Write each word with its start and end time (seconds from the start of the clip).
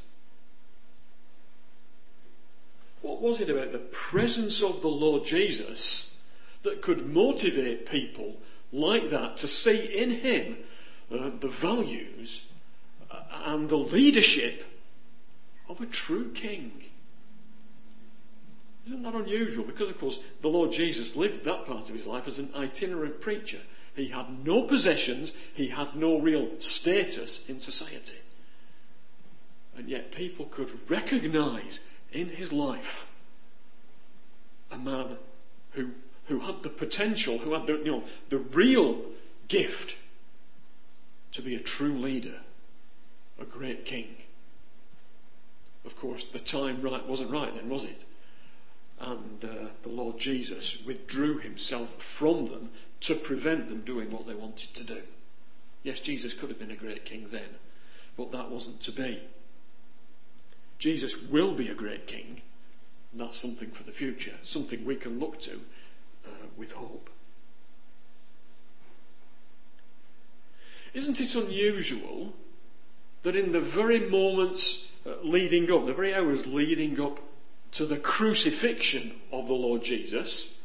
What 3.02 3.20
was 3.20 3.40
it 3.40 3.50
about 3.50 3.72
the 3.72 3.78
presence 3.78 4.62
of 4.62 4.80
the 4.80 4.88
Lord 4.88 5.24
Jesus 5.24 6.16
that 6.62 6.82
could 6.82 7.06
motivate 7.06 7.86
people 7.86 8.36
like 8.72 9.10
that 9.10 9.36
to 9.38 9.46
see 9.46 9.78
in 9.78 10.10
him 10.10 10.56
uh, 11.12 11.30
the 11.38 11.48
values 11.48 12.45
and 13.44 13.68
the 13.68 13.76
leadership 13.76 14.64
of 15.68 15.80
a 15.80 15.86
true 15.86 16.30
king. 16.32 16.84
Isn't 18.86 19.02
that 19.02 19.14
unusual? 19.14 19.64
Because, 19.64 19.88
of 19.88 19.98
course, 19.98 20.20
the 20.42 20.48
Lord 20.48 20.70
Jesus 20.70 21.16
lived 21.16 21.44
that 21.44 21.66
part 21.66 21.88
of 21.88 21.94
his 21.96 22.06
life 22.06 22.26
as 22.26 22.38
an 22.38 22.50
itinerant 22.54 23.20
preacher. 23.20 23.60
He 23.96 24.08
had 24.08 24.44
no 24.44 24.62
possessions, 24.62 25.32
he 25.54 25.68
had 25.68 25.96
no 25.96 26.18
real 26.18 26.48
status 26.60 27.48
in 27.48 27.58
society. 27.58 28.18
And 29.76 29.88
yet, 29.88 30.12
people 30.12 30.46
could 30.46 30.70
recognize 30.88 31.80
in 32.12 32.28
his 32.28 32.52
life 32.52 33.06
a 34.70 34.78
man 34.78 35.16
who, 35.72 35.90
who 36.26 36.40
had 36.40 36.62
the 36.62 36.70
potential, 36.70 37.38
who 37.38 37.52
had 37.54 37.66
the, 37.66 37.78
you 37.78 37.90
know, 37.90 38.04
the 38.28 38.38
real 38.38 39.00
gift 39.48 39.96
to 41.32 41.42
be 41.42 41.54
a 41.56 41.60
true 41.60 41.98
leader 41.98 42.40
a 43.40 43.44
great 43.44 43.84
king. 43.84 44.16
Of 45.84 45.96
course, 45.96 46.24
the 46.24 46.38
time 46.38 46.82
right 46.82 47.06
wasn't 47.06 47.30
right 47.30 47.54
then, 47.54 47.68
was 47.68 47.84
it? 47.84 48.04
And 48.98 49.44
uh, 49.44 49.68
the 49.82 49.88
Lord 49.88 50.18
Jesus 50.18 50.82
withdrew 50.84 51.38
himself 51.38 52.02
from 52.02 52.46
them 52.46 52.70
to 53.00 53.14
prevent 53.14 53.68
them 53.68 53.82
doing 53.82 54.10
what 54.10 54.26
they 54.26 54.34
wanted 54.34 54.74
to 54.74 54.84
do. 54.84 55.02
Yes, 55.82 56.00
Jesus 56.00 56.34
could 56.34 56.48
have 56.48 56.58
been 56.58 56.70
a 56.70 56.76
great 56.76 57.04
king 57.04 57.28
then, 57.30 57.58
but 58.16 58.32
that 58.32 58.50
wasn't 58.50 58.80
to 58.80 58.92
be. 58.92 59.22
Jesus 60.78 61.22
will 61.22 61.54
be 61.54 61.68
a 61.68 61.74
great 61.74 62.06
king. 62.06 62.42
that's 63.14 63.36
something 63.36 63.70
for 63.70 63.82
the 63.82 63.92
future, 63.92 64.34
something 64.42 64.84
we 64.84 64.96
can 64.96 65.18
look 65.18 65.40
to 65.40 65.60
uh, 66.26 66.46
with 66.56 66.72
hope. 66.72 67.08
Isn't 70.92 71.20
it 71.20 71.34
unusual 71.34 72.34
that 73.26 73.34
in 73.34 73.50
the 73.50 73.60
very 73.60 73.98
moments 73.98 74.86
uh, 75.04 75.10
leading 75.24 75.68
up, 75.72 75.84
the 75.84 75.92
very 75.92 76.14
hours 76.14 76.46
leading 76.46 77.00
up 77.00 77.18
to 77.72 77.84
the 77.84 77.96
crucifixion 77.96 79.10
of 79.32 79.48
the 79.48 79.52
Lord 79.52 79.82
Jesus, 79.82 80.56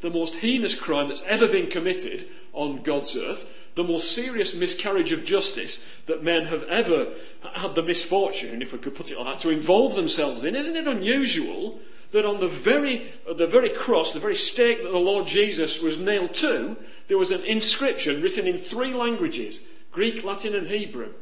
the 0.00 0.10
most 0.10 0.34
heinous 0.34 0.74
crime 0.74 1.06
that's 1.06 1.22
ever 1.26 1.46
been 1.46 1.68
committed 1.68 2.26
on 2.52 2.82
God's 2.82 3.14
earth, 3.14 3.48
the 3.76 3.84
most 3.84 4.10
serious 4.10 4.52
miscarriage 4.52 5.12
of 5.12 5.24
justice 5.24 5.80
that 6.06 6.24
men 6.24 6.46
have 6.46 6.64
ever 6.64 7.06
had 7.52 7.76
the 7.76 7.84
misfortune, 7.84 8.62
if 8.62 8.72
we 8.72 8.80
could 8.80 8.96
put 8.96 9.12
it 9.12 9.16
like 9.16 9.34
that, 9.34 9.40
to 9.42 9.50
involve 9.50 9.94
themselves 9.94 10.42
in. 10.42 10.56
Isn't 10.56 10.74
it 10.74 10.88
unusual 10.88 11.78
that 12.10 12.26
on 12.26 12.40
the 12.40 12.48
very, 12.48 13.12
the 13.32 13.46
very 13.46 13.68
cross, 13.68 14.12
the 14.12 14.18
very 14.18 14.34
stake 14.34 14.82
that 14.82 14.90
the 14.90 14.98
Lord 14.98 15.28
Jesus 15.28 15.80
was 15.80 15.98
nailed 15.98 16.34
to, 16.34 16.76
there 17.06 17.16
was 17.16 17.30
an 17.30 17.44
inscription 17.44 18.20
written 18.20 18.48
in 18.48 18.58
three 18.58 18.92
languages 18.92 19.60
Greek, 19.92 20.24
Latin, 20.24 20.56
and 20.56 20.66
Hebrew. 20.66 21.12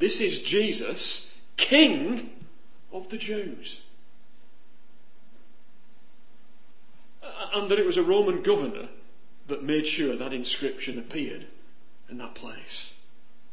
This 0.00 0.22
is 0.22 0.40
Jesus, 0.40 1.30
King 1.58 2.30
of 2.90 3.10
the 3.10 3.18
Jews. 3.18 3.82
And 7.54 7.70
that 7.70 7.78
it 7.78 7.84
was 7.84 7.98
a 7.98 8.02
Roman 8.02 8.42
governor 8.42 8.88
that 9.46 9.62
made 9.62 9.86
sure 9.86 10.16
that 10.16 10.32
inscription 10.32 10.98
appeared 10.98 11.46
in 12.08 12.16
that 12.16 12.34
place. 12.34 12.94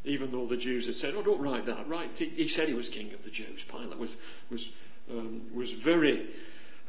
Even 0.05 0.31
though 0.31 0.45
the 0.45 0.55
Jews 0.55 0.85
had 0.85 0.95
said, 0.95 1.15
oh, 1.17 1.21
don't 1.21 1.41
write 1.41 1.65
that. 1.65 1.85
Right? 1.85 2.09
He, 2.17 2.47
said 2.47 2.69
he 2.69 2.73
was 2.73 2.87
king 2.87 3.13
of 3.13 3.23
the 3.23 3.29
Jews. 3.29 3.65
Pilate 3.65 3.99
was, 3.99 4.15
was, 4.49 4.69
um, 5.11 5.41
was 5.53 5.73
very 5.73 6.27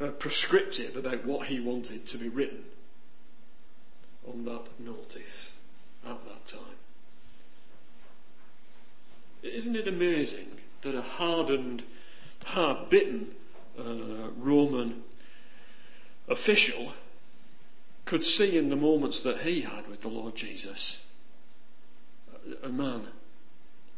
uh, 0.00 0.10
prescriptive 0.10 0.96
about 0.96 1.24
what 1.24 1.48
he 1.48 1.58
wanted 1.58 2.06
to 2.06 2.16
be 2.16 2.28
written 2.28 2.62
on 4.24 4.44
that 4.44 4.66
notice 4.78 5.54
at 6.06 6.24
that 6.28 6.46
time. 6.46 6.77
Isn't 9.42 9.76
it 9.76 9.88
amazing 9.88 10.58
that 10.82 10.94
a 10.94 11.02
hardened, 11.02 11.82
hard 12.44 12.88
bitten 12.88 13.32
uh, 13.78 14.30
Roman 14.36 15.04
official 16.28 16.92
could 18.04 18.24
see 18.24 18.56
in 18.56 18.70
the 18.70 18.76
moments 18.76 19.20
that 19.20 19.38
he 19.38 19.62
had 19.62 19.86
with 19.88 20.02
the 20.02 20.08
Lord 20.08 20.34
Jesus 20.34 21.04
a 22.62 22.68
man 22.68 23.02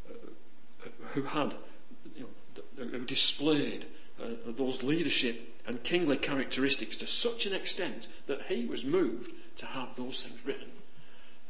uh, 0.08 0.14
who 1.12 1.22
had, 1.22 1.54
you 2.16 2.26
know, 2.76 2.84
who 2.84 3.04
displayed 3.04 3.86
uh, 4.20 4.28
those 4.46 4.82
leadership 4.82 5.50
and 5.66 5.82
kingly 5.82 6.16
characteristics 6.16 6.96
to 6.96 7.06
such 7.06 7.46
an 7.46 7.52
extent 7.52 8.08
that 8.26 8.42
he 8.48 8.64
was 8.66 8.84
moved 8.84 9.30
to 9.56 9.66
have 9.66 9.94
those 9.94 10.22
things 10.22 10.44
written 10.44 10.70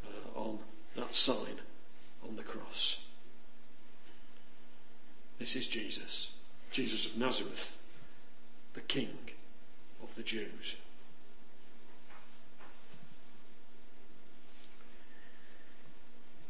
uh, 0.04 0.38
on 0.38 0.58
that 0.96 1.14
sign 1.14 1.60
on 2.28 2.36
the 2.36 2.42
cross. 2.42 2.98
This 5.40 5.56
is 5.56 5.66
Jesus, 5.66 6.34
Jesus 6.70 7.06
of 7.06 7.16
Nazareth, 7.16 7.78
the 8.74 8.82
King 8.82 9.08
of 10.02 10.14
the 10.14 10.22
Jews. 10.22 10.76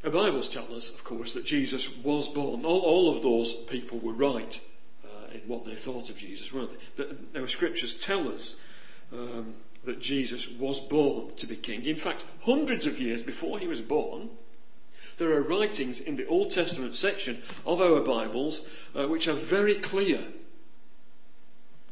The 0.03 0.11
Bibles 0.11 0.49
tell 0.49 0.75
us, 0.75 0.91
of 0.91 1.05
course, 1.05 1.35
that 1.35 1.45
Jesus 1.45 1.97
was 1.99 2.27
born. 2.27 2.65
All, 2.65 2.81
all 2.81 3.15
of 3.15 3.23
those 3.23 3.53
people 3.53 4.01
were 4.01 4.13
right 4.13 4.61
uh, 5.05 5.35
in 5.35 5.43
what 5.47 5.65
they 5.65 5.77
thought 5.77 6.11
of 6.11 6.17
Jesus, 6.17 6.53
weren't 6.53 6.71
they? 6.71 6.77
But 6.97 7.41
our 7.41 7.47
scriptures 7.47 7.95
tell 7.95 8.27
us 8.27 8.57
um, 9.13 9.55
that 9.85 10.01
Jesus 10.01 10.51
was 10.51 10.81
born 10.81 11.33
to 11.37 11.47
be 11.47 11.55
king. 11.55 11.85
In 11.87 11.95
fact, 11.95 12.25
hundreds 12.43 12.89
of 12.89 13.01
years 13.01 13.23
before 13.23 13.61
he 13.61 13.69
was 13.69 13.81
born, 13.81 14.31
there 15.21 15.35
are 15.35 15.43
writings 15.43 16.01
in 16.01 16.17
the 16.17 16.27
Old 16.27 16.51
Testament 16.51 16.95
section 16.95 17.43
of 17.67 17.79
our 17.79 18.01
Bibles 18.01 18.63
uh, 18.97 19.07
which 19.07 19.29
are 19.29 19.35
very 19.35 19.75
clear. 19.75 20.19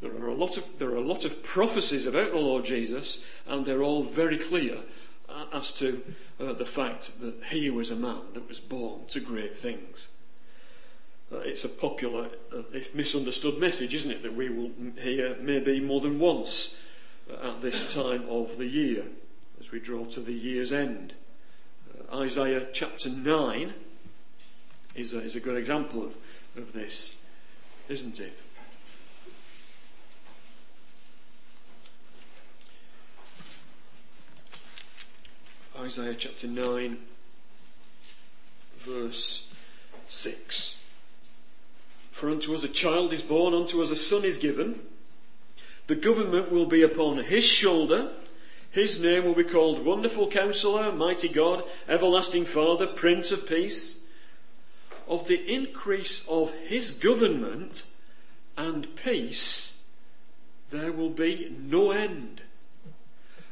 There 0.00 0.14
are, 0.14 0.28
a 0.28 0.34
lot 0.34 0.56
of, 0.56 0.78
there 0.78 0.88
are 0.88 0.96
a 0.96 1.02
lot 1.02 1.26
of 1.26 1.42
prophecies 1.42 2.06
about 2.06 2.30
the 2.30 2.38
Lord 2.38 2.64
Jesus, 2.64 3.22
and 3.46 3.66
they're 3.66 3.82
all 3.82 4.02
very 4.02 4.38
clear 4.38 4.78
uh, 5.28 5.44
as 5.52 5.72
to 5.74 6.02
uh, 6.40 6.54
the 6.54 6.64
fact 6.64 7.20
that 7.20 7.34
he 7.50 7.68
was 7.68 7.90
a 7.90 7.96
man 7.96 8.20
that 8.32 8.48
was 8.48 8.60
born 8.60 9.02
to 9.08 9.20
great 9.20 9.54
things. 9.54 10.08
Uh, 11.30 11.40
it's 11.40 11.64
a 11.64 11.68
popular, 11.68 12.30
uh, 12.56 12.62
if 12.72 12.94
misunderstood 12.94 13.58
message, 13.58 13.92
isn't 13.92 14.10
it, 14.10 14.22
that 14.22 14.34
we 14.34 14.48
will 14.48 14.70
hear 15.02 15.36
maybe 15.38 15.80
more 15.80 16.00
than 16.00 16.18
once 16.18 16.78
uh, 17.30 17.50
at 17.50 17.60
this 17.60 17.92
time 17.92 18.24
of 18.30 18.56
the 18.56 18.64
year 18.64 19.04
as 19.60 19.70
we 19.70 19.78
draw 19.78 20.06
to 20.06 20.20
the 20.20 20.32
year's 20.32 20.72
end. 20.72 21.12
Isaiah 22.12 22.66
chapter 22.72 23.10
9 23.10 23.74
is 24.94 25.12
a, 25.12 25.20
is 25.20 25.36
a 25.36 25.40
good 25.40 25.56
example 25.56 26.04
of, 26.04 26.14
of 26.56 26.72
this, 26.72 27.16
isn't 27.88 28.18
it? 28.18 28.38
Isaiah 35.78 36.14
chapter 36.14 36.46
9, 36.46 36.98
verse 38.78 39.48
6. 40.08 40.78
For 42.10 42.30
unto 42.30 42.54
us 42.54 42.64
a 42.64 42.68
child 42.68 43.12
is 43.12 43.22
born, 43.22 43.54
unto 43.54 43.82
us 43.82 43.90
a 43.90 43.96
son 43.96 44.24
is 44.24 44.38
given. 44.38 44.80
The 45.86 45.94
government 45.94 46.50
will 46.50 46.66
be 46.66 46.82
upon 46.82 47.18
his 47.18 47.44
shoulder 47.44 48.12
his 48.78 49.00
name 49.00 49.24
will 49.24 49.34
be 49.34 49.42
called 49.42 49.84
Wonderful 49.84 50.28
Counselor, 50.28 50.92
Mighty 50.92 51.28
God, 51.28 51.64
Everlasting 51.88 52.44
Father, 52.44 52.86
Prince 52.86 53.32
of 53.32 53.44
Peace. 53.44 54.02
of 55.08 55.26
the 55.26 55.52
increase 55.52 56.24
of 56.28 56.54
his 56.54 56.92
government 56.92 57.86
and 58.56 58.94
peace, 58.94 59.80
there 60.70 60.92
will 60.92 61.10
be 61.10 61.52
no 61.58 61.90
end. 61.90 62.42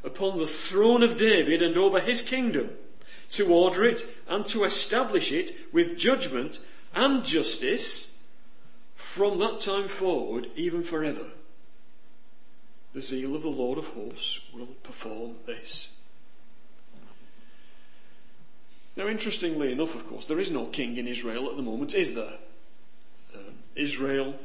Upon 0.05 0.38
the 0.38 0.46
throne 0.46 1.02
of 1.02 1.19
David 1.19 1.62
and 1.62 1.76
over 1.76 1.99
his 1.99 2.23
kingdom, 2.23 2.70
to 3.31 3.52
order 3.52 3.82
it 3.84 4.06
and 4.28 4.46
to 4.46 4.62
establish 4.64 5.32
it 5.32 5.52
with 5.73 5.99
judgment 5.99 6.61
and 6.94 7.25
justice 7.25 8.14
from 8.94 9.38
that 9.38 9.58
time 9.58 9.88
forward, 9.88 10.50
even 10.55 10.82
forever. 10.82 11.31
The 12.96 13.02
zeal 13.02 13.37
of 13.37 13.43
the 13.43 13.50
Lord 13.50 13.76
of 13.76 13.88
hosts 13.88 14.40
will 14.54 14.69
perform 14.82 15.34
this. 15.44 15.90
Now, 18.96 19.06
interestingly 19.06 19.70
enough, 19.70 19.94
of 19.94 20.08
course, 20.08 20.25
there 20.25 20.40
is 20.40 20.50
no 20.50 20.64
king 20.64 20.96
in 20.96 21.06
Israel 21.06 21.50
at 21.50 21.56
the 21.56 21.62
moment, 21.62 21.94
is 21.94 22.14
there? 22.14 22.38
Uh, 23.34 23.50
Israel 23.75 24.37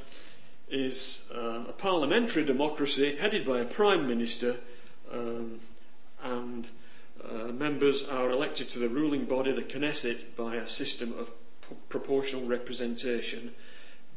is 0.69 1.23
uh, 1.33 1.63
a 1.69 1.71
parliamentary 1.71 2.43
democracy 2.43 3.15
headed 3.15 3.45
by 3.45 3.61
a 3.61 3.65
prime 3.65 4.05
minister, 4.05 4.57
um, 5.13 5.61
and 6.21 6.67
uh, 7.23 7.53
members 7.53 8.05
are 8.05 8.31
elected 8.31 8.67
to 8.71 8.79
the 8.79 8.89
ruling 8.89 9.23
body, 9.23 9.53
the 9.53 9.61
Knesset, 9.61 10.35
by 10.35 10.55
a 10.55 10.67
system 10.67 11.13
of 11.17 11.29
p- 11.61 11.75
proportional 11.87 12.45
representation 12.45 13.53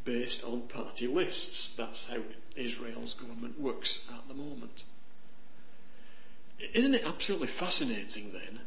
based 0.05 0.45
on 0.45 0.63
party 0.63 1.07
lists. 1.07 1.71
That's 1.71 2.07
how 2.07 2.19
Israel's 2.57 3.15
government 3.15 3.61
works 3.61 4.07
at 4.13 4.29
the 4.29 4.35
moment. 4.35 4.85
Isn't 6.73 6.95
it 6.95 7.05
absolutely 7.05 7.49
fascinating 7.49 8.33
then 8.33 8.61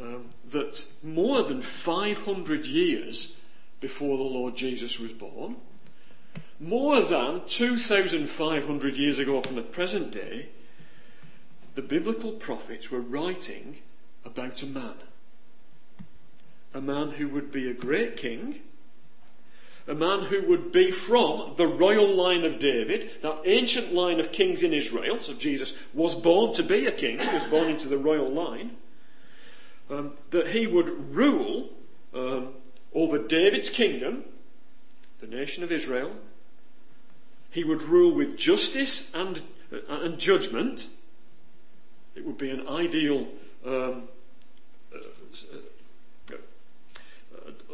um, 0.00 0.24
that 0.50 0.84
more 1.02 1.42
than 1.42 1.62
500 1.62 2.66
years 2.66 3.36
before 3.80 4.16
the 4.16 4.22
Lord 4.22 4.56
Jesus 4.56 4.98
was 4.98 5.12
born, 5.12 5.56
more 6.58 7.00
than 7.00 7.42
2,500 7.46 8.96
years 8.96 9.18
ago 9.18 9.40
from 9.40 9.56
the 9.56 9.62
present 9.62 10.10
day, 10.10 10.48
the 11.74 11.82
biblical 11.82 12.32
prophets 12.32 12.90
were 12.90 13.00
writing 13.00 13.78
about 14.24 14.62
a 14.62 14.66
man. 14.66 14.94
A 16.74 16.80
man 16.80 17.12
who 17.12 17.28
would 17.28 17.50
be 17.50 17.68
a 17.68 17.74
great 17.74 18.16
king, 18.16 18.60
a 19.90 19.94
man 19.94 20.20
who 20.22 20.40
would 20.42 20.70
be 20.70 20.92
from 20.92 21.54
the 21.56 21.66
royal 21.66 22.08
line 22.14 22.44
of 22.44 22.60
David, 22.60 23.10
that 23.22 23.40
ancient 23.44 23.92
line 23.92 24.20
of 24.20 24.30
kings 24.30 24.62
in 24.62 24.72
Israel. 24.72 25.18
So 25.18 25.34
Jesus 25.34 25.74
was 25.92 26.14
born 26.14 26.54
to 26.54 26.62
be 26.62 26.86
a 26.86 26.92
king, 26.92 27.18
he 27.18 27.34
was 27.34 27.42
born 27.44 27.68
into 27.68 27.88
the 27.88 27.98
royal 27.98 28.30
line 28.30 28.76
um, 29.90 30.12
that 30.30 30.48
he 30.48 30.66
would 30.66 31.14
rule 31.14 31.70
um, 32.14 32.54
over 32.94 33.18
David's 33.18 33.68
kingdom, 33.68 34.24
the 35.20 35.26
nation 35.26 35.64
of 35.64 35.72
Israel. 35.72 36.12
He 37.50 37.64
would 37.64 37.82
rule 37.82 38.14
with 38.14 38.36
justice 38.36 39.10
and, 39.12 39.42
uh, 39.72 39.78
and 39.88 40.18
judgment. 40.18 40.86
It 42.14 42.24
would 42.24 42.38
be 42.38 42.50
an 42.50 42.66
ideal 42.68 43.26
um, 43.66 44.04
uh, 44.94 44.98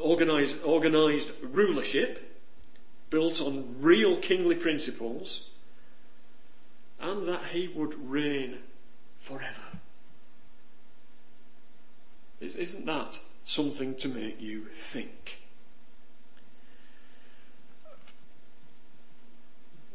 organized, 0.00 0.62
organized 0.64 1.31
rulership 1.43 2.40
built 3.10 3.40
on 3.40 3.76
real 3.81 4.16
kingly 4.16 4.56
principles, 4.56 5.48
and 7.00 7.28
that 7.28 7.44
he 7.46 7.69
would 7.69 7.94
reign 8.10 8.58
forever. 9.20 9.78
Isn't 12.40 12.87
that 12.87 13.20
something 13.44 13.94
to 13.96 14.08
make 14.08 14.40
you 14.40 14.66
think? 14.66 15.40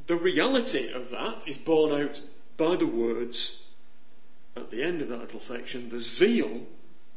The 0.07 0.15
reality 0.15 0.91
of 0.91 1.09
that 1.11 1.47
is 1.47 1.57
borne 1.57 2.01
out 2.01 2.21
by 2.57 2.75
the 2.75 2.87
words 2.87 3.63
at 4.55 4.71
the 4.71 4.83
end 4.83 5.01
of 5.01 5.09
that 5.09 5.21
little 5.21 5.39
section 5.39 5.89
the 5.89 5.99
zeal 5.99 6.65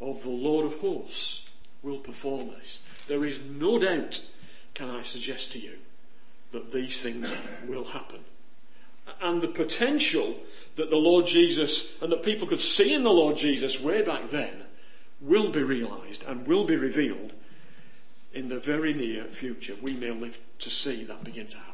of 0.01 0.23
the 0.23 0.31
Lord 0.31 0.67
of 0.67 0.79
hosts 0.79 1.44
will 1.85 1.99
perform 1.99 2.49
this. 2.49 2.83
There 3.07 3.25
is 3.25 3.39
no 3.39 3.79
doubt, 3.79 4.27
can 4.73 4.91
I 4.91 5.03
suggest 5.03 5.53
to 5.53 5.59
you, 5.59 5.79
that 6.53 6.73
these 6.73 7.03
things 7.03 7.31
will 7.69 7.85
happen. 7.85 8.21
And 9.21 9.43
the 9.43 9.49
potential 9.49 10.41
that 10.77 10.91
the 10.91 10.97
Lord 10.97 11.27
Jesus 11.27 11.93
and 12.01 12.11
that 12.11 12.23
people 12.23 12.49
could 12.49 12.61
see 12.61 12.95
in 12.95 13.05
the 13.05 13.11
Lord 13.11 13.37
Jesus 13.37 13.81
way 13.81 14.03
back 14.03 14.31
then 14.31 14.65
will 15.21 15.51
be 15.51 15.63
realised 15.63 16.25
and 16.27 16.47
will 16.47 16.65
be 16.65 16.77
revealed 16.77 17.33
in 18.33 18.49
the 18.49 18.59
very 18.59 18.93
near 18.93 19.25
future. 19.25 19.75
We 19.81 19.95
may 19.95 20.11
live 20.11 20.39
to 20.61 20.71
see 20.71 21.05
that 21.05 21.23
begin 21.23 21.47
to 21.49 21.57
happen. 21.57 21.74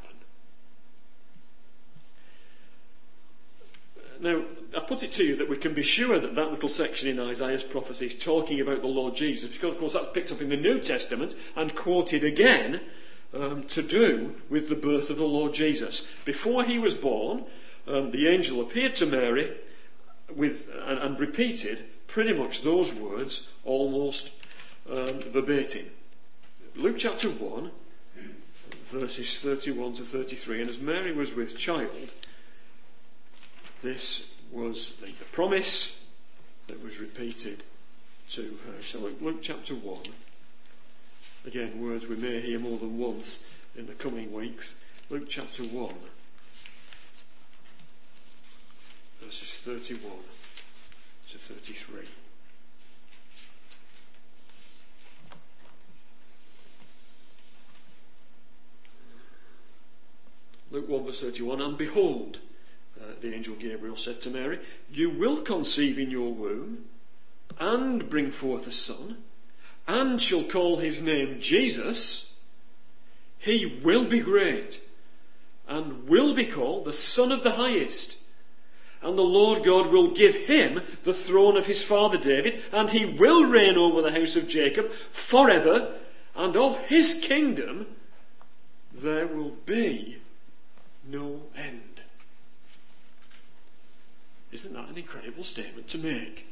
Now, 4.20 4.42
I 4.76 4.80
put 4.80 5.02
it 5.02 5.12
to 5.12 5.24
you 5.24 5.36
that 5.36 5.48
we 5.48 5.56
can 5.56 5.72
be 5.72 5.82
sure 5.82 6.18
that 6.18 6.34
that 6.34 6.50
little 6.50 6.68
section 6.68 7.08
in 7.08 7.18
Isaiah's 7.18 7.62
prophecy 7.62 8.06
is 8.06 8.14
talking 8.14 8.60
about 8.60 8.82
the 8.82 8.86
Lord 8.86 9.16
Jesus, 9.16 9.50
because, 9.50 9.74
of 9.74 9.80
course, 9.80 9.94
that's 9.94 10.12
picked 10.12 10.30
up 10.30 10.42
in 10.42 10.50
the 10.50 10.58
New 10.58 10.78
Testament 10.78 11.34
and 11.56 11.74
quoted 11.74 12.22
again 12.22 12.80
um, 13.32 13.62
to 13.64 13.82
do 13.82 14.36
with 14.50 14.68
the 14.68 14.74
birth 14.74 15.08
of 15.08 15.16
the 15.16 15.24
Lord 15.24 15.54
Jesus. 15.54 16.06
Before 16.26 16.64
he 16.64 16.78
was 16.78 16.94
born, 16.94 17.44
um, 17.86 18.10
the 18.10 18.28
angel 18.28 18.60
appeared 18.60 18.94
to 18.96 19.06
Mary 19.06 19.56
with, 20.34 20.68
and, 20.86 20.98
and 20.98 21.18
repeated 21.18 21.84
pretty 22.06 22.34
much 22.34 22.62
those 22.62 22.92
words 22.92 23.48
almost 23.64 24.32
um, 24.90 25.20
verbatim. 25.32 25.86
Luke 26.76 26.98
chapter 26.98 27.30
1, 27.30 27.70
verses 28.90 29.38
31 29.38 29.94
to 29.94 30.02
33. 30.02 30.60
And 30.60 30.70
as 30.70 30.78
Mary 30.78 31.12
was 31.12 31.34
with 31.34 31.56
child, 31.56 32.12
this 33.82 34.26
was 34.50 34.92
the, 35.02 35.12
promise 35.32 35.98
that 36.66 36.82
was 36.82 36.98
repeated 36.98 37.62
to 38.30 38.58
her. 38.66 38.82
So 38.82 38.98
Luke, 39.00 39.18
Luke 39.20 39.38
chapter 39.42 39.74
1. 39.74 39.98
Again, 41.46 41.80
words 41.80 42.06
we 42.06 42.16
may 42.16 42.40
hear 42.40 42.58
more 42.58 42.78
than 42.78 42.98
once 42.98 43.44
in 43.76 43.86
the 43.86 43.94
coming 43.94 44.32
weeks. 44.32 44.76
Luke 45.08 45.26
chapter 45.28 45.62
1, 45.62 45.94
verses 49.22 49.56
31 49.56 50.12
to 51.28 51.38
33. 51.38 52.00
Luke 60.72 60.88
1 60.88 61.04
verse 61.04 61.20
31, 61.20 61.60
and 61.60 61.76
behold, 61.76 62.38
uh, 63.00 63.12
the 63.20 63.34
angel 63.34 63.54
Gabriel 63.54 63.96
said 63.96 64.20
to 64.22 64.30
Mary, 64.30 64.58
You 64.90 65.10
will 65.10 65.42
conceive 65.42 65.98
in 65.98 66.10
your 66.10 66.32
womb 66.32 66.84
and 67.58 68.08
bring 68.08 68.30
forth 68.30 68.66
a 68.66 68.72
son, 68.72 69.18
and 69.86 70.20
shall 70.20 70.44
call 70.44 70.78
his 70.78 71.02
name 71.02 71.40
Jesus. 71.40 72.32
He 73.38 73.80
will 73.82 74.04
be 74.04 74.20
great 74.20 74.80
and 75.70 76.08
will 76.08 76.34
be 76.34 76.44
called 76.44 76.84
the 76.84 76.92
Son 76.92 77.30
of 77.30 77.44
the 77.44 77.52
Highest. 77.52 78.16
And 79.02 79.16
the 79.16 79.22
Lord 79.22 79.62
God 79.62 79.86
will 79.86 80.08
give 80.08 80.34
him 80.34 80.82
the 81.04 81.14
throne 81.14 81.56
of 81.56 81.66
his 81.66 81.82
father 81.82 82.18
David, 82.18 82.60
and 82.72 82.90
he 82.90 83.06
will 83.06 83.44
reign 83.44 83.76
over 83.78 84.02
the 84.02 84.10
house 84.12 84.36
of 84.36 84.48
Jacob 84.48 84.90
forever, 84.90 85.94
and 86.34 86.56
of 86.56 86.78
his 86.88 87.14
kingdom 87.14 87.86
there 88.92 89.26
will 89.26 89.56
be 89.64 90.18
no 91.08 91.42
end. 91.56 91.89
Isn't 94.52 94.74
that 94.74 94.88
an 94.88 94.98
incredible 94.98 95.44
statement 95.44 95.88
to 95.88 95.98
make? 95.98 96.46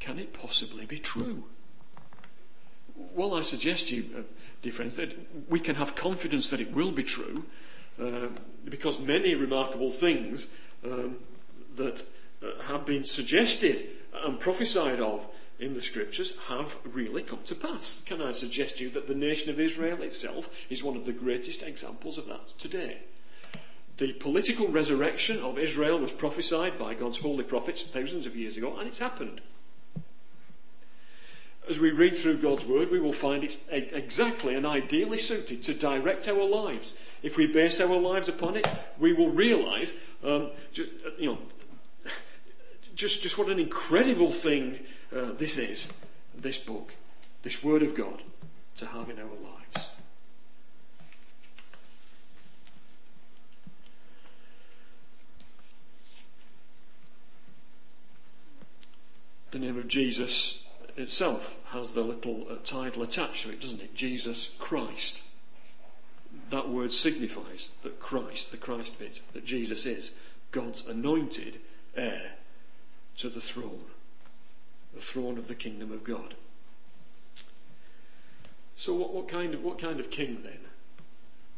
Can 0.00 0.18
it 0.18 0.32
possibly 0.32 0.84
be 0.84 0.98
true? 0.98 1.44
Well, 3.14 3.34
I 3.34 3.42
suggest 3.42 3.88
to 3.88 3.96
you, 3.96 4.04
uh, 4.16 4.22
dear 4.62 4.72
friends, 4.72 4.96
that 4.96 5.16
we 5.48 5.60
can 5.60 5.76
have 5.76 5.94
confidence 5.94 6.50
that 6.50 6.60
it 6.60 6.72
will 6.72 6.90
be 6.90 7.02
true 7.02 7.44
um, 8.00 8.36
because 8.64 8.98
many 8.98 9.34
remarkable 9.34 9.90
things 9.90 10.48
um, 10.84 11.18
that 11.76 12.04
uh, 12.42 12.62
have 12.64 12.84
been 12.84 13.04
suggested 13.04 13.86
and 14.24 14.40
prophesied 14.40 15.00
of 15.00 15.26
in 15.58 15.74
the 15.74 15.80
scriptures 15.80 16.36
have 16.48 16.76
really 16.84 17.22
come 17.22 17.38
to 17.44 17.54
pass. 17.54 18.02
Can 18.04 18.20
I 18.20 18.32
suggest 18.32 18.78
to 18.78 18.84
you 18.84 18.90
that 18.90 19.06
the 19.06 19.14
nation 19.14 19.50
of 19.50 19.60
Israel 19.60 20.02
itself 20.02 20.50
is 20.68 20.82
one 20.82 20.96
of 20.96 21.06
the 21.06 21.12
greatest 21.12 21.62
examples 21.62 22.18
of 22.18 22.26
that 22.26 22.46
today? 22.58 22.98
The 24.02 24.12
political 24.14 24.66
resurrection 24.66 25.38
of 25.38 25.58
Israel 25.58 25.96
was 26.00 26.10
prophesied 26.10 26.76
by 26.76 26.94
God's 26.94 27.18
holy 27.18 27.44
prophets 27.44 27.84
thousands 27.84 28.26
of 28.26 28.34
years 28.34 28.56
ago, 28.56 28.76
and 28.76 28.88
it's 28.88 28.98
happened 28.98 29.40
as 31.68 31.78
we 31.78 31.92
read 31.92 32.16
through 32.16 32.38
God's 32.38 32.66
Word, 32.66 32.90
we 32.90 32.98
will 32.98 33.12
find 33.12 33.44
it's 33.44 33.56
exactly 33.70 34.54
and 34.54 34.66
ideally 34.66 35.18
suited 35.18 35.62
to 35.62 35.74
direct 35.74 36.26
our 36.26 36.44
lives. 36.44 36.94
If 37.22 37.36
we 37.36 37.46
base 37.46 37.80
our 37.80 37.96
lives 37.96 38.28
upon 38.28 38.56
it, 38.56 38.66
we 38.98 39.12
will 39.12 39.30
realize, 39.30 39.94
um, 40.24 40.50
you 40.74 41.26
know, 41.26 41.38
just, 42.96 43.22
just 43.22 43.38
what 43.38 43.48
an 43.48 43.60
incredible 43.60 44.32
thing 44.32 44.80
uh, 45.14 45.32
this 45.38 45.56
is, 45.56 45.88
this 46.36 46.58
book. 46.58 46.94
this 47.42 47.62
Word 47.62 47.84
of 47.84 47.94
God 47.94 48.22
to 48.76 48.86
have 48.86 49.08
in 49.08 49.20
our 49.20 49.26
lives. 49.26 49.61
The 59.52 59.58
name 59.58 59.78
of 59.78 59.86
Jesus 59.86 60.62
itself 60.96 61.54
has 61.66 61.92
the 61.92 62.00
little 62.00 62.46
uh, 62.50 62.56
title 62.64 63.02
attached 63.02 63.44
to 63.44 63.50
it, 63.50 63.60
doesn't 63.60 63.82
it? 63.82 63.94
Jesus 63.94 64.54
Christ. 64.58 65.22
That 66.48 66.70
word 66.70 66.90
signifies 66.90 67.68
that 67.82 68.00
Christ, 68.00 68.50
the 68.50 68.56
Christ 68.56 68.98
bit, 68.98 69.20
that 69.34 69.44
Jesus 69.44 69.84
is 69.84 70.12
God's 70.52 70.86
anointed 70.86 71.60
heir 71.94 72.32
to 73.18 73.28
the 73.28 73.42
throne, 73.42 73.84
the 74.94 75.02
throne 75.02 75.36
of 75.36 75.48
the 75.48 75.54
kingdom 75.54 75.92
of 75.92 76.02
God. 76.02 76.34
So, 78.74 78.94
what, 78.94 79.12
what, 79.12 79.28
kind 79.28 79.52
of, 79.52 79.62
what 79.62 79.78
kind 79.78 80.00
of 80.00 80.08
king 80.08 80.40
then 80.42 80.60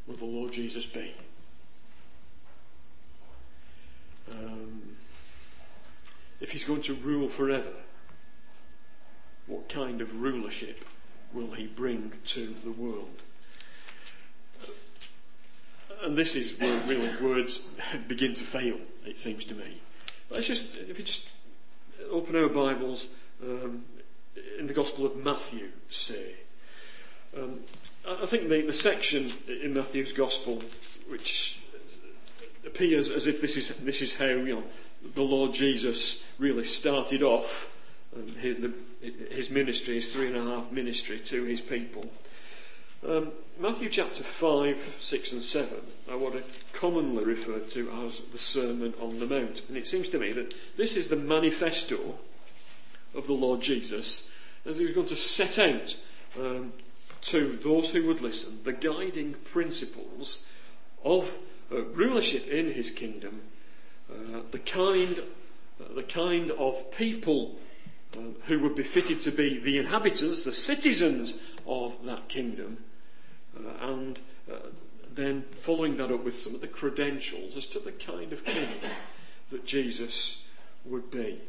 will 0.08 0.16
the 0.16 0.24
Lord 0.24 0.52
Jesus 0.52 0.84
be? 0.84 1.14
Um, 4.30 4.93
if 6.44 6.50
he's 6.50 6.64
going 6.64 6.82
to 6.82 6.92
rule 6.92 7.26
forever, 7.26 7.72
what 9.46 9.66
kind 9.66 10.02
of 10.02 10.20
rulership 10.20 10.84
will 11.32 11.52
he 11.52 11.66
bring 11.66 12.12
to 12.22 12.54
the 12.62 12.70
world? 12.70 13.22
And 16.02 16.18
this 16.18 16.36
is 16.36 16.50
where 16.60 16.78
really 16.80 17.10
words 17.22 17.66
begin 18.08 18.34
to 18.34 18.44
fail, 18.44 18.76
it 19.06 19.16
seems 19.16 19.46
to 19.46 19.54
me. 19.54 19.80
Let's 20.28 20.46
just, 20.46 20.76
if 20.76 20.98
we 20.98 21.02
just 21.02 21.30
open 22.10 22.36
our 22.36 22.50
Bibles 22.50 23.08
um, 23.42 23.86
in 24.58 24.66
the 24.66 24.74
Gospel 24.74 25.06
of 25.06 25.16
Matthew, 25.16 25.70
say. 25.88 26.34
Um, 27.34 27.60
I 28.06 28.26
think 28.26 28.50
the, 28.50 28.60
the 28.60 28.72
section 28.74 29.32
in 29.48 29.72
Matthew's 29.72 30.12
Gospel, 30.12 30.62
which 31.08 31.58
appears 32.66 33.08
as 33.08 33.26
if 33.26 33.40
this 33.40 33.56
is, 33.56 33.68
this 33.78 34.02
is 34.02 34.14
how 34.14 34.26
you 34.26 34.56
know, 34.56 34.64
the 35.14 35.22
Lord 35.22 35.52
Jesus 35.52 36.22
really 36.38 36.64
started 36.64 37.22
off 37.22 37.70
um, 38.14 38.28
his, 38.36 38.58
the, 38.58 38.72
his, 39.30 39.50
ministry, 39.50 39.94
his 39.94 40.12
three 40.12 40.28
and 40.28 40.36
a 40.36 40.42
half 40.42 40.70
ministry 40.72 41.18
to 41.18 41.44
his 41.44 41.60
people. 41.60 42.10
Um, 43.06 43.32
Matthew 43.58 43.88
chapter 43.88 44.22
5, 44.22 44.96
6, 44.98 45.32
and 45.32 45.42
7 45.42 45.68
are 46.10 46.18
what 46.18 46.34
are 46.34 46.42
commonly 46.72 47.24
referred 47.24 47.68
to 47.70 47.90
as 48.04 48.20
the 48.32 48.38
Sermon 48.38 48.94
on 49.00 49.18
the 49.18 49.26
Mount. 49.26 49.62
And 49.68 49.76
it 49.76 49.86
seems 49.86 50.08
to 50.10 50.18
me 50.18 50.32
that 50.32 50.54
this 50.76 50.96
is 50.96 51.08
the 51.08 51.16
manifesto 51.16 52.18
of 53.14 53.26
the 53.26 53.34
Lord 53.34 53.60
Jesus 53.60 54.28
as 54.64 54.78
he 54.78 54.86
was 54.86 54.94
going 54.94 55.06
to 55.08 55.16
set 55.16 55.58
out 55.58 55.96
um, 56.38 56.72
to 57.20 57.58
those 57.62 57.90
who 57.90 58.06
would 58.06 58.20
listen 58.20 58.60
the 58.64 58.72
guiding 58.72 59.34
principles 59.44 60.44
of 61.04 61.34
uh, 61.70 61.82
rulership 61.82 62.46
in 62.48 62.72
his 62.72 62.90
kingdom, 62.90 63.42
uh, 64.10 64.40
the 64.50 64.58
kind, 64.58 65.22
the 65.94 66.02
kind 66.02 66.50
of 66.52 66.90
people 66.92 67.56
uh, 68.14 68.20
who 68.46 68.60
would 68.60 68.74
be 68.74 68.82
fitted 68.82 69.20
to 69.22 69.30
be 69.30 69.58
the 69.58 69.78
inhabitants, 69.78 70.44
the 70.44 70.52
citizens 70.52 71.34
of 71.66 71.94
that 72.04 72.28
kingdom, 72.28 72.78
uh, 73.56 73.88
and 73.88 74.18
then 75.14 75.44
following 75.52 75.96
that 75.96 76.10
up 76.10 76.24
with 76.24 76.36
some 76.36 76.54
of 76.54 76.60
the 76.60 76.66
credentials 76.66 77.56
as 77.56 77.66
to 77.68 77.78
the 77.78 77.92
kind 77.92 78.32
of 78.32 78.44
king 78.44 78.68
that 79.50 79.64
Jesus 79.64 80.42
would 80.84 81.10
be. 81.10 81.40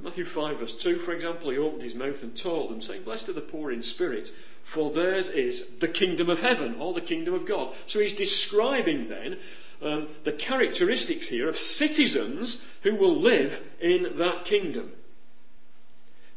Matthew 0.00 0.24
5, 0.24 0.58
verse 0.58 0.74
2, 0.74 0.96
for 0.96 1.12
example, 1.12 1.50
he 1.50 1.58
opened 1.58 1.82
his 1.82 1.94
mouth 1.94 2.22
and 2.22 2.36
taught 2.36 2.70
them, 2.70 2.80
saying, 2.80 3.02
Blessed 3.02 3.28
are 3.28 3.34
the 3.34 3.40
poor 3.42 3.70
in 3.70 3.82
spirit, 3.82 4.32
for 4.64 4.90
theirs 4.90 5.28
is 5.28 5.66
the 5.80 5.88
kingdom 5.88 6.30
of 6.30 6.40
heaven, 6.40 6.76
or 6.78 6.94
the 6.94 7.00
kingdom 7.00 7.34
of 7.34 7.46
God. 7.46 7.74
So 7.86 8.00
he's 8.00 8.14
describing 8.14 9.08
then 9.08 9.38
um, 9.82 10.08
the 10.24 10.32
characteristics 10.32 11.28
here 11.28 11.48
of 11.48 11.58
citizens 11.58 12.64
who 12.82 12.94
will 12.94 13.14
live 13.14 13.60
in 13.80 14.16
that 14.16 14.44
kingdom. 14.44 14.92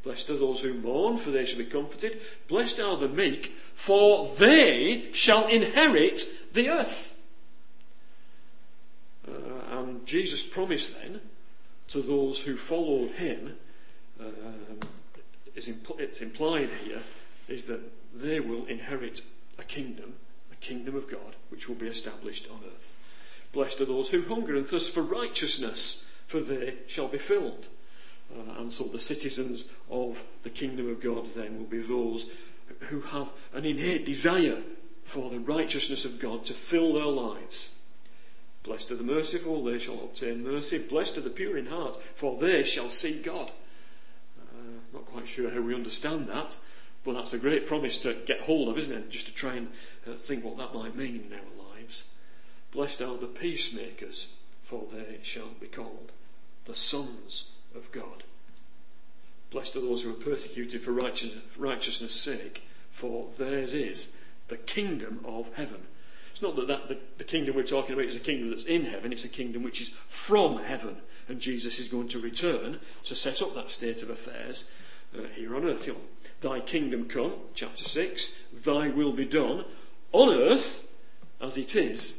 Blessed 0.03 0.29
are 0.29 0.37
those 0.37 0.61
who 0.61 0.73
mourn, 0.73 1.17
for 1.17 1.31
they 1.31 1.45
shall 1.45 1.57
be 1.57 1.65
comforted. 1.65 2.21
Blessed 2.47 2.79
are 2.79 2.95
the 2.95 3.07
meek, 3.07 3.53
for 3.73 4.33
they 4.37 5.09
shall 5.13 5.47
inherit 5.47 6.25
the 6.53 6.69
earth. 6.69 7.17
Uh, 9.27 9.79
and 9.79 10.05
Jesus 10.05 10.43
promised 10.43 11.01
then 11.01 11.21
to 11.87 12.01
those 12.01 12.41
who 12.41 12.55
follow 12.55 13.07
him, 13.07 13.57
uh, 14.19 14.25
is 15.55 15.67
impl- 15.67 15.99
it's 15.99 16.21
implied 16.21 16.69
here, 16.83 17.01
is 17.47 17.65
that 17.65 17.81
they 18.13 18.39
will 18.39 18.65
inherit 18.67 19.21
a 19.57 19.63
kingdom, 19.63 20.13
a 20.51 20.55
kingdom 20.55 20.95
of 20.95 21.09
God, 21.09 21.35
which 21.49 21.67
will 21.67 21.75
be 21.75 21.87
established 21.87 22.47
on 22.51 22.59
earth. 22.65 22.97
Blessed 23.55 23.79
are 23.79 23.85
those 23.85 24.09
who 24.09 24.21
hunger 24.21 24.57
and 24.57 24.67
thirst 24.67 24.93
for 24.93 25.01
righteousness, 25.01 26.05
for 26.27 26.41
they 26.41 26.75
shall 26.88 27.07
be 27.07 27.17
filled. 27.17 27.67
Uh, 28.29 28.59
and 28.59 28.69
so 28.69 28.83
the 28.83 29.00
citizens 29.00 29.63
of 29.89 30.21
the 30.43 30.50
kingdom 30.50 30.89
of 30.89 31.01
God 31.01 31.33
then 31.35 31.57
will 31.57 31.65
be 31.65 31.79
those 31.79 32.25
who 32.89 33.00
have 33.00 33.29
an 33.53 33.63
innate 33.63 34.05
desire 34.05 34.62
for 35.05 35.29
the 35.29 35.39
righteousness 35.39 36.03
of 36.03 36.19
God 36.19 36.43
to 36.45 36.53
fill 36.53 36.93
their 36.93 37.05
lives. 37.05 37.69
Blessed 38.63 38.91
are 38.91 38.97
the 38.97 39.03
merciful, 39.03 39.63
they 39.63 39.77
shall 39.77 40.03
obtain 40.03 40.43
mercy. 40.43 40.77
Blessed 40.77 41.19
are 41.19 41.21
the 41.21 41.29
pure 41.29 41.57
in 41.57 41.67
heart, 41.67 41.97
for 42.13 42.38
they 42.38 42.62
shall 42.62 42.89
see 42.89 43.21
God. 43.21 43.51
Uh, 44.38 44.79
not 44.91 45.05
quite 45.05 45.29
sure 45.29 45.50
how 45.50 45.62
we 45.62 45.74
understand 45.74 46.27
that, 46.27 46.57
but 47.05 47.13
that's 47.13 47.31
a 47.31 47.38
great 47.38 47.67
promise 47.67 47.97
to 48.00 48.15
get 48.25 48.41
hold 48.41 48.67
of, 48.67 48.77
isn't 48.77 48.91
it? 48.91 49.09
Just 49.09 49.27
to 49.27 49.33
try 49.33 49.53
and 49.53 49.69
uh, 50.05 50.15
think 50.17 50.43
what 50.43 50.57
that 50.57 50.74
might 50.74 50.97
mean 50.97 51.24
in 51.27 51.31
our 51.31 51.39
lives. 51.39 51.75
Blessed 52.75 53.03
are 53.03 53.15
the 53.15 53.27
peacemakers, 53.27 54.34
for 54.62 54.84
they 54.91 55.20
shall 55.24 55.51
be 55.62 55.67
called 55.67 56.12
the 56.65 56.75
sons 56.75 57.51
of 57.74 57.89
God. 57.94 58.24
Blessed 59.50 59.77
are 59.77 59.82
those 59.82 60.03
who 60.03 60.10
are 60.10 60.13
persecuted 60.13 60.82
for 60.82 60.91
righteousness' 60.91 62.13
sake, 62.13 62.63
for 62.91 63.29
theirs 63.38 63.74
is 63.74 64.10
the 64.50 64.58
kingdom 64.58 65.22
of 65.24 65.53
heaven. 65.53 65.84
It's 66.32 66.41
not 66.41 66.58
that, 66.58 66.67
that 66.67 66.89
the, 66.89 66.98
the, 67.17 67.24
kingdom 67.24 67.55
we're 67.55 67.63
talking 67.63 67.94
about 67.94 68.08
is 68.08 68.15
a 68.17 68.20
kingdom 68.20 68.50
that's 68.50 68.65
in 68.65 68.84
heaven, 68.84 69.13
it's 69.13 69.24
a 69.24 69.29
kingdom 69.29 69.63
which 69.63 69.79
is 69.79 69.91
from 70.10 70.58
heaven. 70.58 70.98
And 71.29 71.39
Jesus 71.39 71.79
is 71.79 71.88
going 71.88 72.10
to 72.10 72.20
return 72.20 72.82
to 73.05 73.15
set 73.15 73.41
up 73.41 73.55
that 73.55 73.72
state 73.72 74.03
of 74.03 74.10
affairs 74.10 74.70
uh, 75.17 75.22
here 75.34 75.55
on 75.55 75.63
earth. 75.63 75.89
Thy 76.41 76.60
kingdom 76.60 77.08
come, 77.08 77.36
chapter 77.53 77.86
6, 77.86 78.36
Thy 78.51 78.89
will 78.89 79.13
be 79.13 79.25
done 79.25 79.63
on 80.12 80.29
earth 80.29 80.86
as 81.39 81.58
it 81.58 81.74
is 81.77 82.15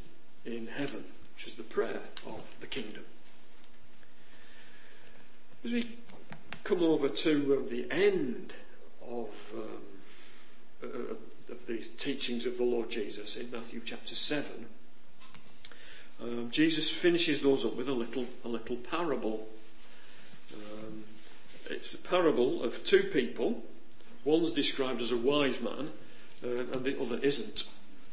in 0.46 0.68
heaven, 0.68 1.04
which 1.34 1.46
is 1.46 1.56
the 1.56 1.62
prayer 1.62 2.00
of 2.26 2.40
the 2.60 2.66
kingdom. 2.66 3.04
As 5.64 5.72
we 5.72 5.96
come 6.64 6.82
over 6.82 7.08
to 7.08 7.62
uh, 7.64 7.68
the 7.68 7.90
end 7.90 8.54
of 9.08 9.28
um, 9.54 9.68
uh, 10.82 11.14
of 11.50 11.66
these 11.66 11.88
teachings 11.88 12.44
of 12.46 12.56
the 12.56 12.64
Lord 12.64 12.90
Jesus 12.90 13.36
in 13.36 13.50
Matthew 13.50 13.80
chapter 13.84 14.14
7, 14.14 14.66
um, 16.20 16.50
Jesus 16.50 16.90
finishes 16.90 17.40
those 17.40 17.64
up 17.64 17.76
with 17.76 17.88
a 17.88 17.92
little, 17.92 18.26
a 18.44 18.48
little 18.48 18.76
parable. 18.76 19.46
Um, 20.52 21.04
it's 21.68 21.94
a 21.94 21.98
parable 21.98 22.62
of 22.62 22.82
two 22.84 23.04
people. 23.04 23.62
One's 24.24 24.52
described 24.52 25.00
as 25.00 25.12
a 25.12 25.16
wise 25.16 25.60
man, 25.60 25.90
uh, 26.44 26.48
and 26.72 26.84
the 26.84 27.00
other 27.00 27.18
isn't. 27.18 27.64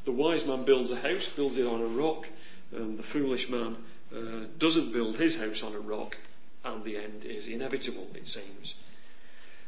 The 0.06 0.12
wise 0.12 0.46
man 0.46 0.64
builds 0.66 0.92
a 0.92 0.98
house, 0.98 1.28
builds 1.30 1.58
it 1.58 1.66
on 1.66 1.82
a 1.82 1.86
rock, 1.86 2.30
and 2.72 2.98
the 2.98 3.04
foolish 3.04 3.50
man 3.50 3.78
uh, 4.16 4.46
doesn't 4.58 4.92
build 4.92 5.18
his 5.18 5.40
house 5.40 5.64
on 5.64 5.74
a 5.74 5.80
rock, 5.80 6.18
and 6.64 6.84
the 6.84 6.98
end 6.98 7.24
is 7.24 7.48
inevitable, 7.48 8.08
it 8.14 8.28
seems. 8.28 8.76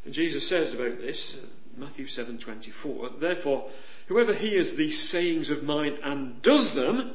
And 0.04 0.14
Jesus 0.14 0.48
says 0.48 0.74
about 0.74 1.00
this, 1.00 1.38
uh, 1.38 1.48
Matthew 1.78 2.06
7:24. 2.06 3.20
Therefore, 3.20 3.70
whoever 4.08 4.34
hears 4.34 4.74
these 4.74 5.00
sayings 5.00 5.50
of 5.50 5.64
mine 5.64 5.98
and 6.04 6.42
does 6.42 6.74
them, 6.74 7.14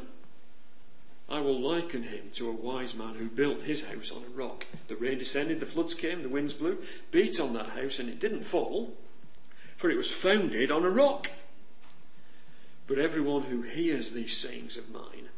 I 1.28 1.40
will 1.40 1.60
liken 1.60 2.02
him 2.04 2.30
to 2.34 2.48
a 2.48 2.52
wise 2.52 2.94
man 2.94 3.14
who 3.14 3.26
built 3.26 3.62
his 3.62 3.84
house 3.84 4.10
on 4.10 4.24
a 4.24 4.30
rock. 4.30 4.66
The 4.88 4.96
rain 4.96 5.18
descended, 5.18 5.60
the 5.60 5.66
floods 5.66 5.94
came, 5.94 6.22
the 6.22 6.28
winds 6.28 6.52
blew, 6.52 6.82
beat 7.12 7.38
on 7.38 7.52
that 7.54 7.70
house, 7.70 8.00
and 8.00 8.08
it 8.08 8.18
didn't 8.18 8.44
fall, 8.44 8.96
for 9.76 9.88
it 9.90 9.96
was 9.96 10.10
founded 10.10 10.72
on 10.72 10.84
a 10.84 10.90
rock. 10.90 11.30
But 12.90 12.99
everyone 12.99 13.42
who 13.42 13.62
hears 13.62 14.11
these 14.11 14.37
sayings 14.37 14.76
of 14.76 14.90
mine 14.90 15.28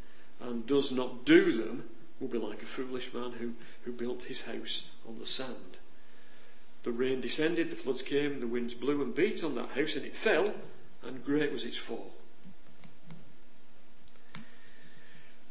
and 0.41 0.67
does 0.67 0.91
not 0.91 1.27
do 1.27 1.53
them 1.53 1.85
will 2.19 2.29
be 2.29 2.39
like 2.39 2.63
a 2.63 2.67
foolish 2.67 3.13
man 3.13 3.33
who, 3.33 3.53
who 3.83 3.93
built 3.93 4.25
his 4.25 4.41
house 4.41 4.89
on 5.07 5.19
the 5.19 5.27
sand. 5.27 5.77
The 6.83 6.93
rain 6.93 7.21
descended, 7.21 7.69
the 7.69 7.77
floods 7.77 8.01
came, 8.01 8.41
the 8.41 8.47
winds 8.47 8.73
blew 8.73 9.03
and 9.03 9.15
beat 9.15 9.45
on 9.45 9.55
that 9.57 9.69
house, 9.73 9.97
and 9.97 10.07
it 10.07 10.17
fell, 10.17 10.55
and 11.03 11.23
great 11.27 11.53
was 11.53 11.67
its 11.67 11.77
fall. 11.77 12.15